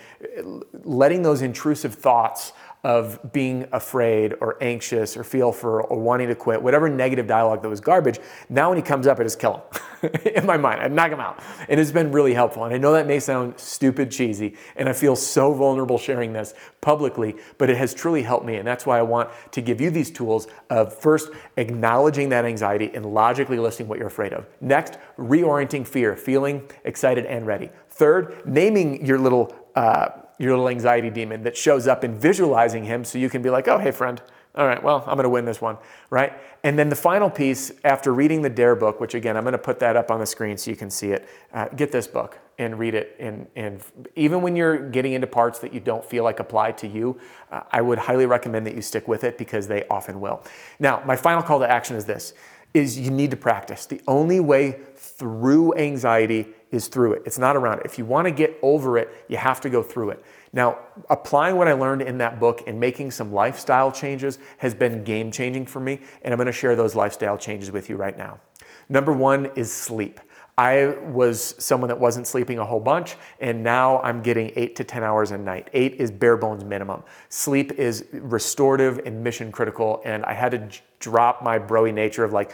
letting 0.84 1.22
those 1.22 1.42
intrusive 1.42 1.94
thoughts 1.94 2.52
of 2.84 3.32
being 3.32 3.64
afraid 3.70 4.34
or 4.40 4.56
anxious 4.60 5.16
or 5.16 5.22
feel 5.22 5.52
for 5.52 5.82
or 5.82 6.00
wanting 6.00 6.26
to 6.26 6.34
quit, 6.34 6.60
whatever 6.60 6.88
negative 6.88 7.28
dialogue 7.28 7.62
that 7.62 7.68
was 7.68 7.80
garbage, 7.80 8.18
now 8.48 8.70
when 8.70 8.76
he 8.76 8.82
comes 8.82 9.06
up, 9.06 9.20
I 9.20 9.22
just 9.22 9.38
kill 9.38 9.62
him 10.00 10.10
in 10.34 10.46
my 10.46 10.56
mind. 10.56 10.80
I 10.80 10.88
knock 10.88 11.12
him 11.12 11.20
out. 11.20 11.40
And 11.68 11.78
it's 11.78 11.92
been 11.92 12.10
really 12.10 12.34
helpful. 12.34 12.64
And 12.64 12.74
I 12.74 12.78
know 12.78 12.92
that 12.92 13.06
may 13.06 13.20
sound 13.20 13.58
stupid 13.58 14.10
cheesy, 14.10 14.56
and 14.74 14.88
I 14.88 14.94
feel 14.94 15.14
so 15.14 15.54
vulnerable 15.54 15.96
sharing 15.96 16.32
this 16.32 16.54
publicly, 16.80 17.36
but 17.56 17.70
it 17.70 17.76
has 17.76 17.94
truly 17.94 18.22
helped 18.22 18.44
me. 18.44 18.56
And 18.56 18.66
that's 18.66 18.84
why 18.84 18.98
I 18.98 19.02
want 19.02 19.30
to 19.52 19.60
give 19.60 19.80
you 19.80 19.90
these 19.90 20.10
tools 20.10 20.48
of 20.68 20.92
first 20.92 21.30
acknowledging 21.56 22.30
that 22.30 22.44
anxiety 22.44 22.90
and 22.94 23.06
logically 23.06 23.60
listing 23.60 23.86
what 23.86 23.98
you're 23.98 24.08
afraid 24.08 24.32
of. 24.32 24.46
Next, 24.60 24.98
reorienting 25.16 25.86
fear, 25.86 26.16
feeling 26.16 26.68
excited 26.84 27.26
and 27.26 27.46
ready. 27.46 27.70
Third, 27.90 28.42
naming 28.44 29.06
your 29.06 29.18
little 29.18 29.54
uh, 29.76 30.08
your 30.38 30.50
little 30.50 30.68
anxiety 30.68 31.10
demon 31.10 31.42
that 31.42 31.56
shows 31.56 31.86
up 31.86 32.04
in 32.04 32.18
visualizing 32.18 32.84
him 32.84 33.04
so 33.04 33.18
you 33.18 33.30
can 33.30 33.42
be 33.42 33.50
like, 33.50 33.68
oh, 33.68 33.78
hey, 33.78 33.90
friend, 33.90 34.20
all 34.54 34.66
right, 34.66 34.82
well, 34.82 35.02
I'm 35.06 35.14
going 35.14 35.24
to 35.24 35.30
win 35.30 35.46
this 35.46 35.62
one, 35.62 35.78
right? 36.10 36.34
And 36.62 36.78
then 36.78 36.90
the 36.90 36.96
final 36.96 37.30
piece, 37.30 37.72
after 37.84 38.12
reading 38.12 38.42
the 38.42 38.50
Dare 38.50 38.76
book, 38.76 39.00
which 39.00 39.14
again, 39.14 39.36
I'm 39.36 39.44
going 39.44 39.52
to 39.52 39.58
put 39.58 39.78
that 39.80 39.96
up 39.96 40.10
on 40.10 40.20
the 40.20 40.26
screen 40.26 40.58
so 40.58 40.70
you 40.70 40.76
can 40.76 40.90
see 40.90 41.12
it, 41.12 41.26
uh, 41.54 41.68
get 41.68 41.90
this 41.90 42.06
book 42.06 42.38
and 42.58 42.78
read 42.78 42.94
it. 42.94 43.16
And, 43.18 43.46
and 43.56 43.82
even 44.14 44.42
when 44.42 44.54
you're 44.54 44.90
getting 44.90 45.14
into 45.14 45.26
parts 45.26 45.58
that 45.60 45.72
you 45.72 45.80
don't 45.80 46.04
feel 46.04 46.22
like 46.22 46.38
apply 46.38 46.72
to 46.72 46.86
you, 46.86 47.18
uh, 47.50 47.62
I 47.70 47.80
would 47.80 47.98
highly 47.98 48.26
recommend 48.26 48.66
that 48.66 48.74
you 48.74 48.82
stick 48.82 49.08
with 49.08 49.24
it 49.24 49.38
because 49.38 49.68
they 49.68 49.86
often 49.88 50.20
will. 50.20 50.44
Now, 50.78 51.02
my 51.06 51.16
final 51.16 51.42
call 51.42 51.58
to 51.60 51.70
action 51.70 51.96
is 51.96 52.04
this 52.04 52.34
is 52.74 52.98
you 52.98 53.10
need 53.10 53.30
to 53.30 53.36
practice. 53.36 53.84
The 53.84 54.00
only 54.08 54.40
way 54.40 54.80
through 54.96 55.74
anxiety 55.74 56.48
is 56.72 56.88
through 56.88 57.12
it. 57.12 57.22
It's 57.24 57.38
not 57.38 57.54
around 57.54 57.78
it. 57.78 57.86
If 57.86 57.98
you 57.98 58.04
want 58.04 58.26
to 58.26 58.32
get 58.32 58.58
over 58.62 58.98
it, 58.98 59.24
you 59.28 59.36
have 59.36 59.60
to 59.60 59.70
go 59.70 59.82
through 59.82 60.10
it. 60.10 60.24
Now, 60.52 60.78
applying 61.08 61.56
what 61.56 61.68
I 61.68 61.74
learned 61.74 62.02
in 62.02 62.18
that 62.18 62.40
book 62.40 62.64
and 62.66 62.80
making 62.80 63.12
some 63.12 63.32
lifestyle 63.32 63.92
changes 63.92 64.38
has 64.58 64.74
been 64.74 65.04
game 65.04 65.30
changing 65.30 65.66
for 65.66 65.80
me, 65.80 66.00
and 66.22 66.32
I'm 66.32 66.38
going 66.38 66.46
to 66.46 66.52
share 66.52 66.74
those 66.74 66.94
lifestyle 66.94 67.38
changes 67.38 67.70
with 67.70 67.88
you 67.88 67.96
right 67.96 68.16
now. 68.16 68.40
Number 68.88 69.12
one 69.12 69.46
is 69.54 69.70
sleep. 69.70 70.20
I 70.58 70.96
was 71.06 71.54
someone 71.58 71.88
that 71.88 71.98
wasn't 71.98 72.26
sleeping 72.26 72.58
a 72.58 72.64
whole 72.64 72.80
bunch, 72.80 73.16
and 73.40 73.62
now 73.62 74.00
I'm 74.02 74.22
getting 74.22 74.52
eight 74.54 74.76
to 74.76 74.84
10 74.84 75.02
hours 75.02 75.30
a 75.30 75.38
night. 75.38 75.70
Eight 75.72 75.94
is 75.94 76.10
bare 76.10 76.36
bones 76.36 76.62
minimum. 76.62 77.02
Sleep 77.30 77.72
is 77.72 78.04
restorative 78.12 78.98
and 79.06 79.24
mission 79.24 79.50
critical, 79.50 80.02
and 80.04 80.24
I 80.26 80.34
had 80.34 80.50
to 80.52 80.80
drop 81.02 81.42
my 81.42 81.58
broy 81.58 81.92
nature 81.92 82.24
of 82.24 82.32
like 82.32 82.52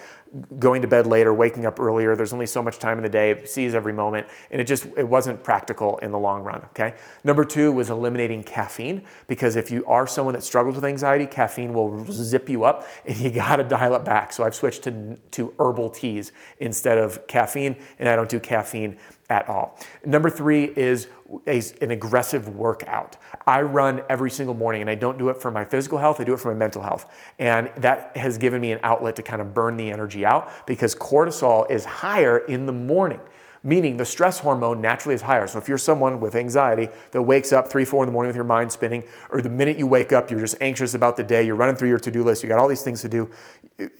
going 0.58 0.82
to 0.82 0.88
bed 0.88 1.06
later, 1.06 1.32
waking 1.32 1.64
up 1.66 1.80
earlier. 1.80 2.14
There's 2.16 2.32
only 2.32 2.46
so 2.46 2.62
much 2.62 2.78
time 2.78 2.98
in 2.98 3.02
the 3.02 3.08
day, 3.08 3.44
seize 3.44 3.74
every 3.74 3.92
moment, 3.92 4.26
and 4.50 4.60
it 4.60 4.64
just 4.64 4.86
it 4.96 5.08
wasn't 5.08 5.42
practical 5.42 5.98
in 5.98 6.10
the 6.10 6.18
long 6.18 6.42
run. 6.42 6.62
Okay. 6.66 6.94
Number 7.24 7.44
two 7.44 7.72
was 7.72 7.90
eliminating 7.90 8.42
caffeine 8.42 9.02
because 9.26 9.56
if 9.56 9.70
you 9.70 9.84
are 9.86 10.06
someone 10.06 10.34
that 10.34 10.42
struggles 10.42 10.74
with 10.74 10.84
anxiety, 10.84 11.26
caffeine 11.26 11.72
will 11.72 12.04
zip 12.10 12.48
you 12.48 12.64
up, 12.64 12.86
and 13.06 13.16
you 13.16 13.30
got 13.30 13.56
to 13.56 13.64
dial 13.64 13.94
it 13.94 14.04
back. 14.04 14.32
So 14.32 14.44
I've 14.44 14.54
switched 14.54 14.82
to 14.84 15.16
to 15.32 15.54
herbal 15.58 15.90
teas 15.90 16.32
instead 16.58 16.98
of 16.98 17.26
caffeine, 17.26 17.76
and 17.98 18.08
I 18.08 18.16
don't 18.16 18.28
do 18.28 18.40
caffeine 18.40 18.98
at 19.30 19.48
all. 19.48 19.78
Number 20.04 20.30
three 20.30 20.64
is 20.64 21.08
a, 21.46 21.62
an 21.82 21.90
aggressive 21.90 22.48
workout. 22.48 23.16
I 23.46 23.62
run 23.62 24.02
every 24.08 24.30
single 24.30 24.54
morning 24.54 24.80
and 24.80 24.90
I 24.90 24.94
don't 24.94 25.18
do 25.18 25.28
it 25.28 25.40
for 25.40 25.50
my 25.50 25.64
physical 25.64 25.98
health, 25.98 26.20
I 26.20 26.24
do 26.24 26.32
it 26.32 26.40
for 26.40 26.52
my 26.52 26.58
mental 26.58 26.82
health. 26.82 27.12
And 27.38 27.70
that 27.76 28.16
has 28.16 28.38
given 28.38 28.60
me 28.60 28.72
an 28.72 28.80
outlet 28.82 29.16
to 29.16 29.22
kind 29.22 29.42
of 29.42 29.52
burn 29.52 29.76
the 29.76 29.90
energy 29.90 30.24
out 30.24 30.50
because 30.66 30.94
cortisol 30.94 31.70
is 31.70 31.84
higher 31.84 32.38
in 32.38 32.66
the 32.66 32.72
morning 32.72 33.20
meaning 33.62 33.96
the 33.96 34.04
stress 34.04 34.38
hormone 34.38 34.80
naturally 34.80 35.14
is 35.14 35.22
higher. 35.22 35.46
So 35.46 35.58
if 35.58 35.68
you're 35.68 35.78
someone 35.78 36.20
with 36.20 36.34
anxiety 36.34 36.88
that 37.10 37.22
wakes 37.22 37.52
up 37.52 37.68
three, 37.68 37.84
four 37.84 38.02
in 38.02 38.06
the 38.06 38.12
morning 38.12 38.28
with 38.28 38.36
your 38.36 38.44
mind 38.44 38.70
spinning, 38.72 39.04
or 39.30 39.42
the 39.42 39.50
minute 39.50 39.78
you 39.78 39.86
wake 39.86 40.12
up, 40.12 40.30
you're 40.30 40.40
just 40.40 40.56
anxious 40.60 40.94
about 40.94 41.16
the 41.16 41.24
day, 41.24 41.44
you're 41.44 41.56
running 41.56 41.76
through 41.76 41.88
your 41.88 41.98
to-do 41.98 42.22
list, 42.22 42.42
you 42.42 42.48
got 42.48 42.58
all 42.58 42.68
these 42.68 42.82
things 42.82 43.00
to 43.02 43.08
do, 43.08 43.28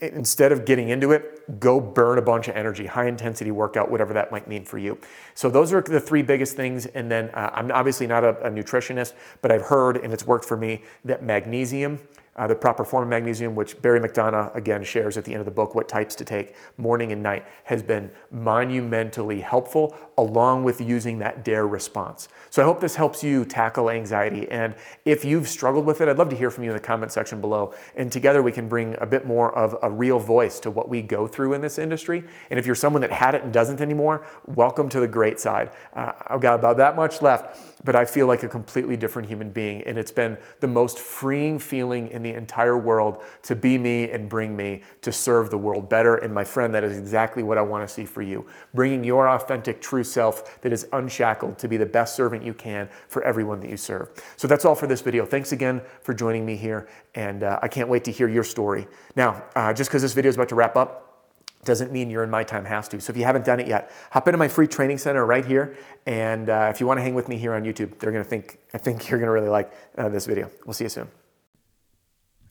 instead 0.01 0.51
of 0.51 0.65
getting 0.65 0.89
into 0.89 1.11
it, 1.11 1.59
go 1.59 1.79
burn 1.79 2.17
a 2.17 2.21
bunch 2.21 2.47
of 2.47 2.55
energy, 2.55 2.85
high 2.85 3.07
intensity 3.07 3.51
workout, 3.51 3.89
whatever 3.89 4.13
that 4.13 4.31
might 4.31 4.47
mean 4.47 4.65
for 4.65 4.77
you. 4.77 4.97
So 5.35 5.49
those 5.49 5.71
are 5.71 5.81
the 5.81 6.01
three 6.01 6.21
biggest 6.21 6.55
things. 6.55 6.85
And 6.87 7.09
then 7.09 7.29
uh, 7.29 7.49
I'm 7.53 7.71
obviously 7.71 8.05
not 8.05 8.23
a, 8.23 8.37
a 8.41 8.49
nutritionist, 8.49 9.13
but 9.41 9.51
I've 9.51 9.61
heard, 9.61 9.97
and 9.97 10.11
it's 10.11 10.27
worked 10.27 10.45
for 10.45 10.57
me, 10.57 10.83
that 11.05 11.23
magnesium 11.23 11.99
uh, 12.39 12.47
the 12.47 12.55
proper 12.55 12.85
form 12.85 13.03
of 13.03 13.09
magnesium, 13.09 13.53
which 13.53 13.79
Barry 13.81 13.99
McDonagh 13.99 14.55
again 14.55 14.81
shares 14.81 15.17
at 15.17 15.25
the 15.25 15.33
end 15.33 15.41
of 15.41 15.45
the 15.45 15.51
book, 15.51 15.75
what 15.75 15.89
types 15.89 16.15
to 16.15 16.23
take 16.23 16.55
morning 16.77 17.11
and 17.11 17.21
night, 17.21 17.45
has 17.65 17.83
been 17.83 18.09
monumentally 18.31 19.41
helpful 19.41 19.93
along 20.17 20.63
with 20.63 20.79
using 20.79 21.19
that 21.19 21.43
DARE 21.43 21.67
response. 21.67 22.29
So 22.49 22.61
I 22.61 22.65
hope 22.65 22.79
this 22.79 22.95
helps 22.95 23.23
you 23.23 23.43
tackle 23.43 23.89
anxiety. 23.89 24.49
And 24.49 24.73
if 25.03 25.25
you've 25.25 25.49
struggled 25.49 25.85
with 25.85 25.99
it, 25.99 26.07
I'd 26.07 26.17
love 26.17 26.29
to 26.29 26.35
hear 26.35 26.49
from 26.49 26.63
you 26.63 26.69
in 26.69 26.77
the 26.77 26.81
comment 26.81 27.11
section 27.11 27.41
below. 27.41 27.73
And 27.95 28.09
together 28.09 28.41
we 28.41 28.53
can 28.53 28.69
bring 28.69 28.95
a 29.01 29.05
bit 29.05 29.27
more 29.27 29.53
of 29.53 29.75
a 29.83 29.91
real 29.91 30.17
voice 30.17 30.61
to 30.61 30.71
what 30.71 30.87
we 30.87 31.01
go 31.01 31.27
through 31.27 31.53
in 31.53 31.61
this 31.61 31.77
industry. 31.77 32.23
And 32.49 32.57
if 32.57 32.65
you're 32.65 32.75
someone 32.75 33.01
that 33.01 33.11
had 33.11 33.35
it 33.35 33.43
and 33.43 33.51
doesn't 33.51 33.81
anymore, 33.81 34.25
welcome 34.45 34.87
to 34.89 35.01
the 35.01 35.07
great 35.07 35.41
side. 35.41 35.71
Uh, 35.93 36.13
I've 36.27 36.41
got 36.41 36.55
about 36.55 36.77
that 36.77 36.95
much 36.95 37.21
left 37.21 37.57
but 37.83 37.95
I 37.95 38.05
feel 38.05 38.27
like 38.27 38.43
a 38.43 38.47
completely 38.47 38.97
different 38.97 39.27
human 39.27 39.51
being. 39.51 39.81
And 39.83 39.97
it's 39.97 40.11
been 40.11 40.37
the 40.59 40.67
most 40.67 40.99
freeing 40.99 41.59
feeling 41.59 42.09
in 42.09 42.23
the 42.23 42.28
entire 42.33 42.77
world 42.77 43.23
to 43.43 43.55
be 43.55 43.77
me 43.77 44.09
and 44.11 44.29
bring 44.29 44.55
me 44.55 44.83
to 45.01 45.11
serve 45.11 45.49
the 45.49 45.57
world 45.57 45.89
better. 45.89 46.15
And 46.15 46.33
my 46.33 46.43
friend, 46.43 46.73
that 46.73 46.83
is 46.83 46.97
exactly 46.97 47.43
what 47.43 47.57
I 47.57 47.61
want 47.61 47.87
to 47.87 47.93
see 47.93 48.05
for 48.05 48.21
you. 48.21 48.45
Bringing 48.73 49.03
your 49.03 49.29
authentic, 49.29 49.81
true 49.81 50.03
self 50.03 50.61
that 50.61 50.73
is 50.73 50.87
unshackled 50.93 51.57
to 51.59 51.67
be 51.67 51.77
the 51.77 51.85
best 51.85 52.15
servant 52.15 52.43
you 52.43 52.53
can 52.53 52.89
for 53.07 53.23
everyone 53.23 53.59
that 53.61 53.69
you 53.69 53.77
serve. 53.77 54.09
So 54.37 54.47
that's 54.47 54.65
all 54.65 54.75
for 54.75 54.87
this 54.87 55.01
video. 55.01 55.25
Thanks 55.25 55.51
again 55.51 55.81
for 56.01 56.13
joining 56.13 56.45
me 56.45 56.55
here. 56.55 56.87
And 57.15 57.43
uh, 57.43 57.59
I 57.61 57.67
can't 57.67 57.89
wait 57.89 58.03
to 58.05 58.11
hear 58.11 58.27
your 58.27 58.43
story. 58.43 58.87
Now, 59.15 59.43
uh, 59.55 59.73
just 59.73 59.89
because 59.89 60.01
this 60.01 60.13
video 60.13 60.29
is 60.29 60.35
about 60.35 60.49
to 60.49 60.55
wrap 60.55 60.75
up, 60.75 61.05
doesn't 61.65 61.91
mean 61.91 62.09
you're 62.09 62.23
in 62.23 62.29
my 62.29 62.43
time 62.43 62.65
has 62.65 62.87
to. 62.87 63.01
So 63.01 63.11
if 63.11 63.17
you 63.17 63.25
haven't 63.25 63.45
done 63.45 63.59
it 63.59 63.67
yet, 63.67 63.91
hop 64.11 64.27
into 64.27 64.37
my 64.37 64.47
free 64.47 64.67
training 64.67 64.97
center 64.97 65.25
right 65.25 65.45
here. 65.45 65.75
And 66.05 66.49
uh, 66.49 66.69
if 66.73 66.79
you 66.79 66.87
want 66.87 66.99
to 66.99 67.01
hang 67.01 67.15
with 67.15 67.27
me 67.27 67.37
here 67.37 67.53
on 67.53 67.63
YouTube, 67.63 67.99
they're 67.99 68.11
going 68.11 68.23
to 68.23 68.29
think, 68.29 68.59
I 68.73 68.77
think 68.77 69.09
you're 69.09 69.19
going 69.19 69.27
to 69.27 69.33
really 69.33 69.49
like 69.49 69.73
uh, 69.97 70.09
this 70.09 70.25
video. 70.25 70.49
We'll 70.65 70.73
see 70.73 70.85
you 70.85 70.89
soon. 70.89 71.09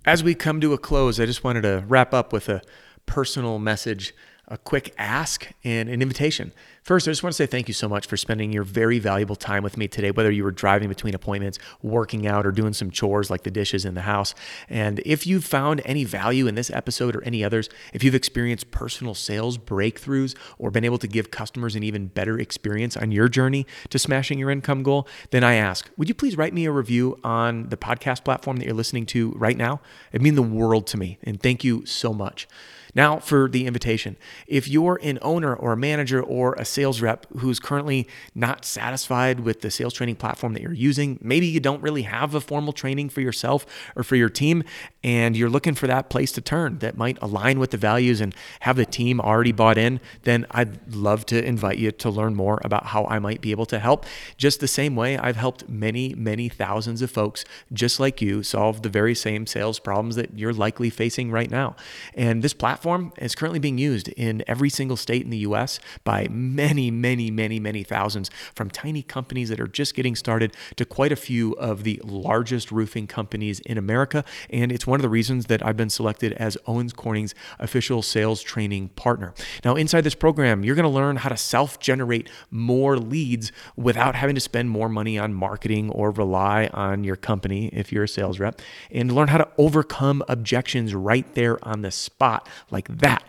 As 0.05 0.25
we 0.25 0.35
come 0.35 0.61
to 0.61 0.73
a 0.73 0.78
close, 0.78 1.21
I 1.21 1.26
just 1.26 1.45
wanted 1.45 1.62
to 1.62 1.85
wrap 1.87 2.14
up 2.14 2.33
with 2.33 2.49
a 2.49 2.62
personal 3.07 3.59
message 3.59 4.14
a 4.49 4.57
quick 4.57 4.95
ask 4.99 5.52
and 5.62 5.88
an 5.88 6.00
invitation. 6.00 6.52
First, 6.83 7.07
I 7.07 7.11
just 7.11 7.23
want 7.23 7.35
to 7.35 7.37
say 7.37 7.45
thank 7.45 7.69
you 7.69 7.75
so 7.75 7.87
much 7.87 8.07
for 8.07 8.17
spending 8.17 8.50
your 8.50 8.62
very 8.64 8.99
valuable 8.99 9.37
time 9.37 9.62
with 9.62 9.76
me 9.76 9.88
today, 9.88 10.11
whether 10.11 10.31
you 10.31 10.43
were 10.43 10.50
driving 10.50 10.88
between 10.88 11.14
appointments, 11.14 11.59
working 11.83 12.26
out, 12.26 12.47
or 12.47 12.50
doing 12.50 12.73
some 12.73 12.90
chores 12.90 13.28
like 13.28 13.43
the 13.43 13.50
dishes 13.50 13.85
in 13.85 13.93
the 13.93 14.00
house. 14.02 14.35
And 14.71 15.00
if 15.05 15.26
you've 15.26 15.45
found 15.45 15.83
any 15.85 16.05
value 16.05 16.47
in 16.47 16.55
this 16.55 16.71
episode 16.71 17.14
or 17.14 17.23
any 17.25 17.45
others, 17.45 17.69
if 17.93 18.02
you've 18.02 18.14
experienced 18.14 18.71
personal 18.71 19.14
sales 19.14 19.59
breakthroughs 19.59 20.35
or 20.59 20.71
been 20.71 20.85
able 20.85 20.99
to 20.99 21.07
give 21.07 21.31
customers 21.31 21.76
an 21.76 21.83
even 21.83 22.07
better 22.07 22.38
experience 22.38 22.97
on 22.97 23.12
your 23.12 23.28
journey 23.28 23.67
to 23.90 23.99
smashing 23.99 24.38
your 24.38 24.50
income 24.50 24.83
goal, 24.83 25.07
then 25.31 25.45
I 25.45 25.55
ask, 25.57 25.90
would 25.99 26.09
you 26.09 26.14
please 26.14 26.38
write 26.38 26.55
me 26.55 26.64
a 26.64 26.73
review 26.73 27.19
on 27.23 27.69
the 27.69 27.76
podcast 27.76 28.25
platform 28.25 28.57
that 28.57 28.64
you're 28.64 28.75
listening 28.75 29.05
to 29.07 29.33
right 29.33 29.59
now? 29.59 29.83
It 30.11 30.23
means 30.23 30.37
the 30.37 30.43
world 30.43 30.87
to 30.88 30.97
me. 30.97 31.19
And 31.23 31.38
thank 31.38 31.64
you 31.64 31.85
so 31.85 32.14
much. 32.14 32.49
Now, 32.95 33.18
for 33.18 33.49
the 33.49 33.66
invitation. 33.66 34.16
If 34.47 34.68
you're 34.68 34.99
an 35.02 35.18
owner 35.23 35.54
or 35.54 35.73
a 35.73 35.76
manager 35.76 36.23
or 36.23 36.54
a 36.54 36.64
sales 36.64 37.00
rep 37.00 37.26
who's 37.38 37.61
currently 37.61 38.09
not 38.35 38.64
satisfied 38.64 39.40
with 39.40 39.61
the 39.61 39.71
sales 39.71 39.95
training 39.95 40.16
platform 40.16 40.54
that 40.54 40.62
you're 40.62 40.73
using, 40.73 41.18
maybe 41.21 41.47
you 41.47 41.61
don't 41.61 41.83
really 41.83 42.02
have 42.02 42.35
a 42.35 42.40
formal 42.40 42.73
training 42.73 43.09
for 43.09 43.21
yourself 43.21 43.66
or 43.97 44.02
for 44.02 44.16
your 44.16 44.28
team, 44.28 44.64
and 45.04 45.37
you're 45.37 45.50
looking 45.50 45.75
for 45.75 45.87
that 45.87 46.11
place 46.11 46.33
to 46.33 46.40
turn 46.40 46.78
that 46.78 46.97
might 46.97 47.18
align 47.23 47.59
with 47.59 47.71
the 47.71 47.76
values 47.76 48.21
and 48.21 48.35
have 48.61 48.76
the 48.76 48.87
team 48.87 49.21
already 49.21 49.52
bought 49.52 49.78
in, 49.78 50.00
then 50.23 50.47
I'd 50.50 50.95
love 50.95 51.26
to 51.26 51.45
invite 51.45 51.78
you 51.78 51.92
to 51.92 52.11
learn 52.11 52.35
more 52.35 52.61
about 52.64 52.87
how 52.87 53.04
I 53.07 53.18
might 53.18 53.40
be 53.40 53.50
able 53.50 53.66
to 53.66 53.78
help. 53.78 54.07
Just 54.37 54.61
the 54.61 54.68
same 54.68 54.97
way 54.97 55.16
I've 55.16 55.37
helped 55.37 55.68
many, 55.68 56.14
many 56.14 56.49
thousands 56.49 57.02
of 57.02 57.11
folks 57.11 57.45
just 57.73 58.00
like 58.00 58.21
you 58.21 58.42
solve 58.42 58.83
the 58.83 58.88
very 58.88 59.14
same 59.14 59.47
sales 59.47 59.78
problems 59.78 60.16
that 60.16 60.38
you're 60.38 60.52
likely 60.52 60.90
facing 60.90 61.30
right 61.30 61.50
now. 61.50 61.76
And 62.14 62.42
this 62.42 62.54
platform 62.78 63.12
is 63.18 63.35
currently 63.35 63.58
being 63.58 63.76
used 63.76 64.06
in 64.11 64.44
every 64.47 64.70
single 64.70 64.97
state 64.97 65.25
in 65.25 65.30
the 65.30 65.38
US 65.38 65.80
by 66.04 66.28
many, 66.30 66.92
many, 66.92 67.28
many, 67.28 67.58
many 67.58 67.82
thousands 67.82 68.30
from 68.54 68.70
tiny 68.70 69.02
companies 69.02 69.49
that 69.49 69.58
are 69.58 69.66
just 69.66 69.97
getting 69.97 70.14
started 70.14 70.54
to 70.76 70.85
quite 70.85 71.11
a 71.11 71.16
few 71.16 71.54
of 71.54 71.82
the 71.82 72.00
largest 72.04 72.70
roofing 72.70 73.08
companies 73.08 73.58
in 73.61 73.78
America. 73.78 74.25
And 74.49 74.70
it's 74.70 74.87
one 74.87 75.00
of 75.00 75.02
the 75.02 75.08
reasons 75.08 75.47
that 75.47 75.64
I've 75.66 75.76
been 75.76 75.90
selected 75.90 76.35
as 76.35 76.56
Owens 76.68 76.92
Corning's 76.92 77.35
official 77.58 78.00
sales 78.00 78.42
training 78.42 78.90
partner. 78.90 79.35
Now, 79.64 79.75
inside 79.75 80.02
this 80.02 80.14
program, 80.14 80.64
you're 80.64 80.76
going 80.76 80.85
to 80.85 80.88
learn 80.88 81.16
how 81.16 81.30
to 81.30 81.37
self 81.37 81.80
generate 81.80 82.30
more 82.49 82.97
leads 82.97 83.50
without 83.75 84.14
having 84.14 84.37
to 84.37 84.40
spend 84.40 84.70
more 84.70 84.88
money 84.88 85.18
on 85.18 85.35
marketing 85.35 85.90
or 85.90 86.12
rely 86.12 86.70
on 86.73 87.02
your 87.02 87.16
company 87.16 87.70
if 87.73 87.90
you're 87.90 88.04
a 88.04 88.08
sales 88.08 88.38
rep, 88.38 88.62
and 88.92 89.11
learn 89.11 89.26
how 89.26 89.38
to 89.38 89.49
overcome 89.58 90.23
objections 90.28 90.94
right 90.94 91.35
there 91.35 91.58
on 91.66 91.82
the 91.82 91.90
spot, 91.90 92.49
like 92.70 92.88
that 92.98 93.25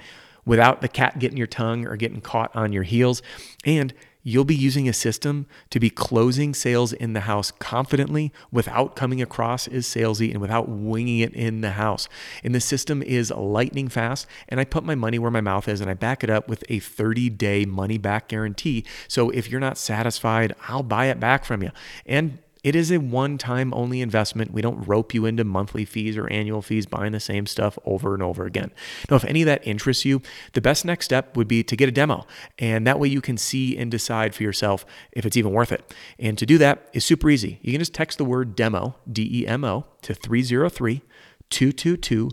without 0.46 0.82
the 0.82 0.88
cat 0.88 1.20
getting 1.20 1.38
your 1.38 1.48
tongue 1.48 1.86
or 1.86 1.96
getting 1.96 2.22
caught 2.22 2.56
on 2.56 2.74
your 2.74 2.84
heels. 2.84 3.22
And 3.66 3.94
you'll 4.24 4.46
be 4.46 4.56
using 4.56 4.90
a 4.90 4.94
system 4.94 5.46
to 5.70 5.80
be 5.80 5.90
closing 5.90 6.54
sales 6.54 6.92
in 6.92 7.14
the 7.14 7.22
house 7.22 7.52
confidently 7.52 8.34
without 8.52 8.96
coming 8.96 9.22
across 9.22 9.68
as 9.68 9.86
salesy 9.86 10.32
and 10.32 10.42
without 10.42 10.68
winging 10.68 11.20
it 11.20 11.34
in 11.34 11.62
the 11.62 11.72
house. 11.72 12.10
And 12.44 12.54
the 12.54 12.60
system 12.60 13.02
is 13.02 13.32
lightning 13.32 13.88
fast. 13.88 14.28
And 14.48 14.60
I 14.60 14.66
put 14.66 14.84
my 14.84 14.96
money 14.96 15.20
where 15.20 15.32
my 15.32 15.42
mouth 15.42 15.68
is 15.68 15.82
and 15.82 15.90
I 15.90 15.94
back 15.94 16.24
it 16.24 16.30
up 16.30 16.50
with 16.50 16.64
a 16.70 16.80
30 16.80 17.30
day 17.30 17.66
money 17.66 17.98
back 17.98 18.28
guarantee. 18.28 18.86
So 19.08 19.30
if 19.30 19.50
you're 19.50 19.60
not 19.60 19.78
satisfied, 19.78 20.54
I'll 20.68 20.84
buy 20.84 21.06
it 21.06 21.20
back 21.20 21.46
from 21.46 21.64
you. 21.64 21.72
And 22.06 22.40
it 22.64 22.76
is 22.76 22.92
a 22.92 22.98
one 22.98 23.38
time 23.38 23.74
only 23.74 24.02
investment. 24.02 24.52
We 24.52 24.62
don't 24.62 24.86
rope 24.86 25.14
you 25.14 25.26
into 25.26 25.44
monthly 25.44 25.86
fees 25.86 26.18
or 26.18 26.28
annual 26.28 26.62
fees 26.62 26.86
buying 26.86 27.14
the 27.14 27.20
same 27.20 27.46
stuff 27.46 27.80
over 27.86 28.14
and 28.14 28.22
over 28.22 28.46
again. 28.46 28.72
Now, 29.10 29.16
if 29.16 29.24
any 29.26 29.42
of 29.42 29.46
that 29.46 29.66
interests 29.66 30.04
you, 30.04 30.22
the 30.54 30.62
best 30.62 30.84
next 30.84 31.06
step 31.06 31.38
would 31.38 31.48
be 31.48 31.64
to 31.64 31.76
get 31.76 31.88
a 31.88 31.92
demo. 31.92 32.26
And 32.58 32.86
that 32.86 33.00
way 33.00 33.08
you 33.08 33.22
can 33.22 33.38
see 33.38 33.78
and 33.78 33.90
decide 33.90 34.36
for 34.36 34.44
yourself 34.44 34.86
if 35.14 35.26
it's 35.26 35.38
even 35.38 35.54
worth 35.54 35.72
it. 35.72 35.94
And 36.18 36.38
to 36.38 36.46
do 36.46 36.58
that 36.58 36.90
is 36.92 37.06
super 37.06 37.30
easy. 37.30 37.60
You 37.62 37.72
can 37.72 37.80
just 37.80 37.94
text 37.94 38.18
the 38.18 38.26
word 38.26 38.56
demo, 38.56 38.96
D 39.10 39.30
E 39.32 39.48
M 39.48 39.64
O, 39.64 39.86
to 40.02 40.14
303 40.14 41.02
222 41.50 42.30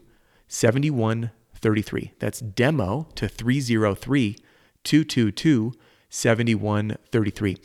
7133. 0.48 2.12
That's 2.18 2.40
demo 2.40 3.08
to 3.14 3.28
303 3.28 4.36
222 4.82 5.72
7133. 6.08 7.56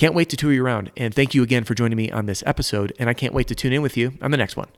Can't 0.00 0.14
wait 0.14 0.30
to 0.30 0.36
tour 0.38 0.50
you 0.50 0.64
around. 0.64 0.90
And 0.96 1.14
thank 1.14 1.34
you 1.34 1.42
again 1.42 1.64
for 1.64 1.74
joining 1.74 1.98
me 1.98 2.10
on 2.10 2.24
this 2.24 2.42
episode. 2.46 2.94
And 2.98 3.10
I 3.10 3.12
can't 3.12 3.34
wait 3.34 3.48
to 3.48 3.54
tune 3.54 3.74
in 3.74 3.82
with 3.82 3.98
you 3.98 4.14
on 4.22 4.30
the 4.30 4.38
next 4.38 4.56
one. 4.56 4.68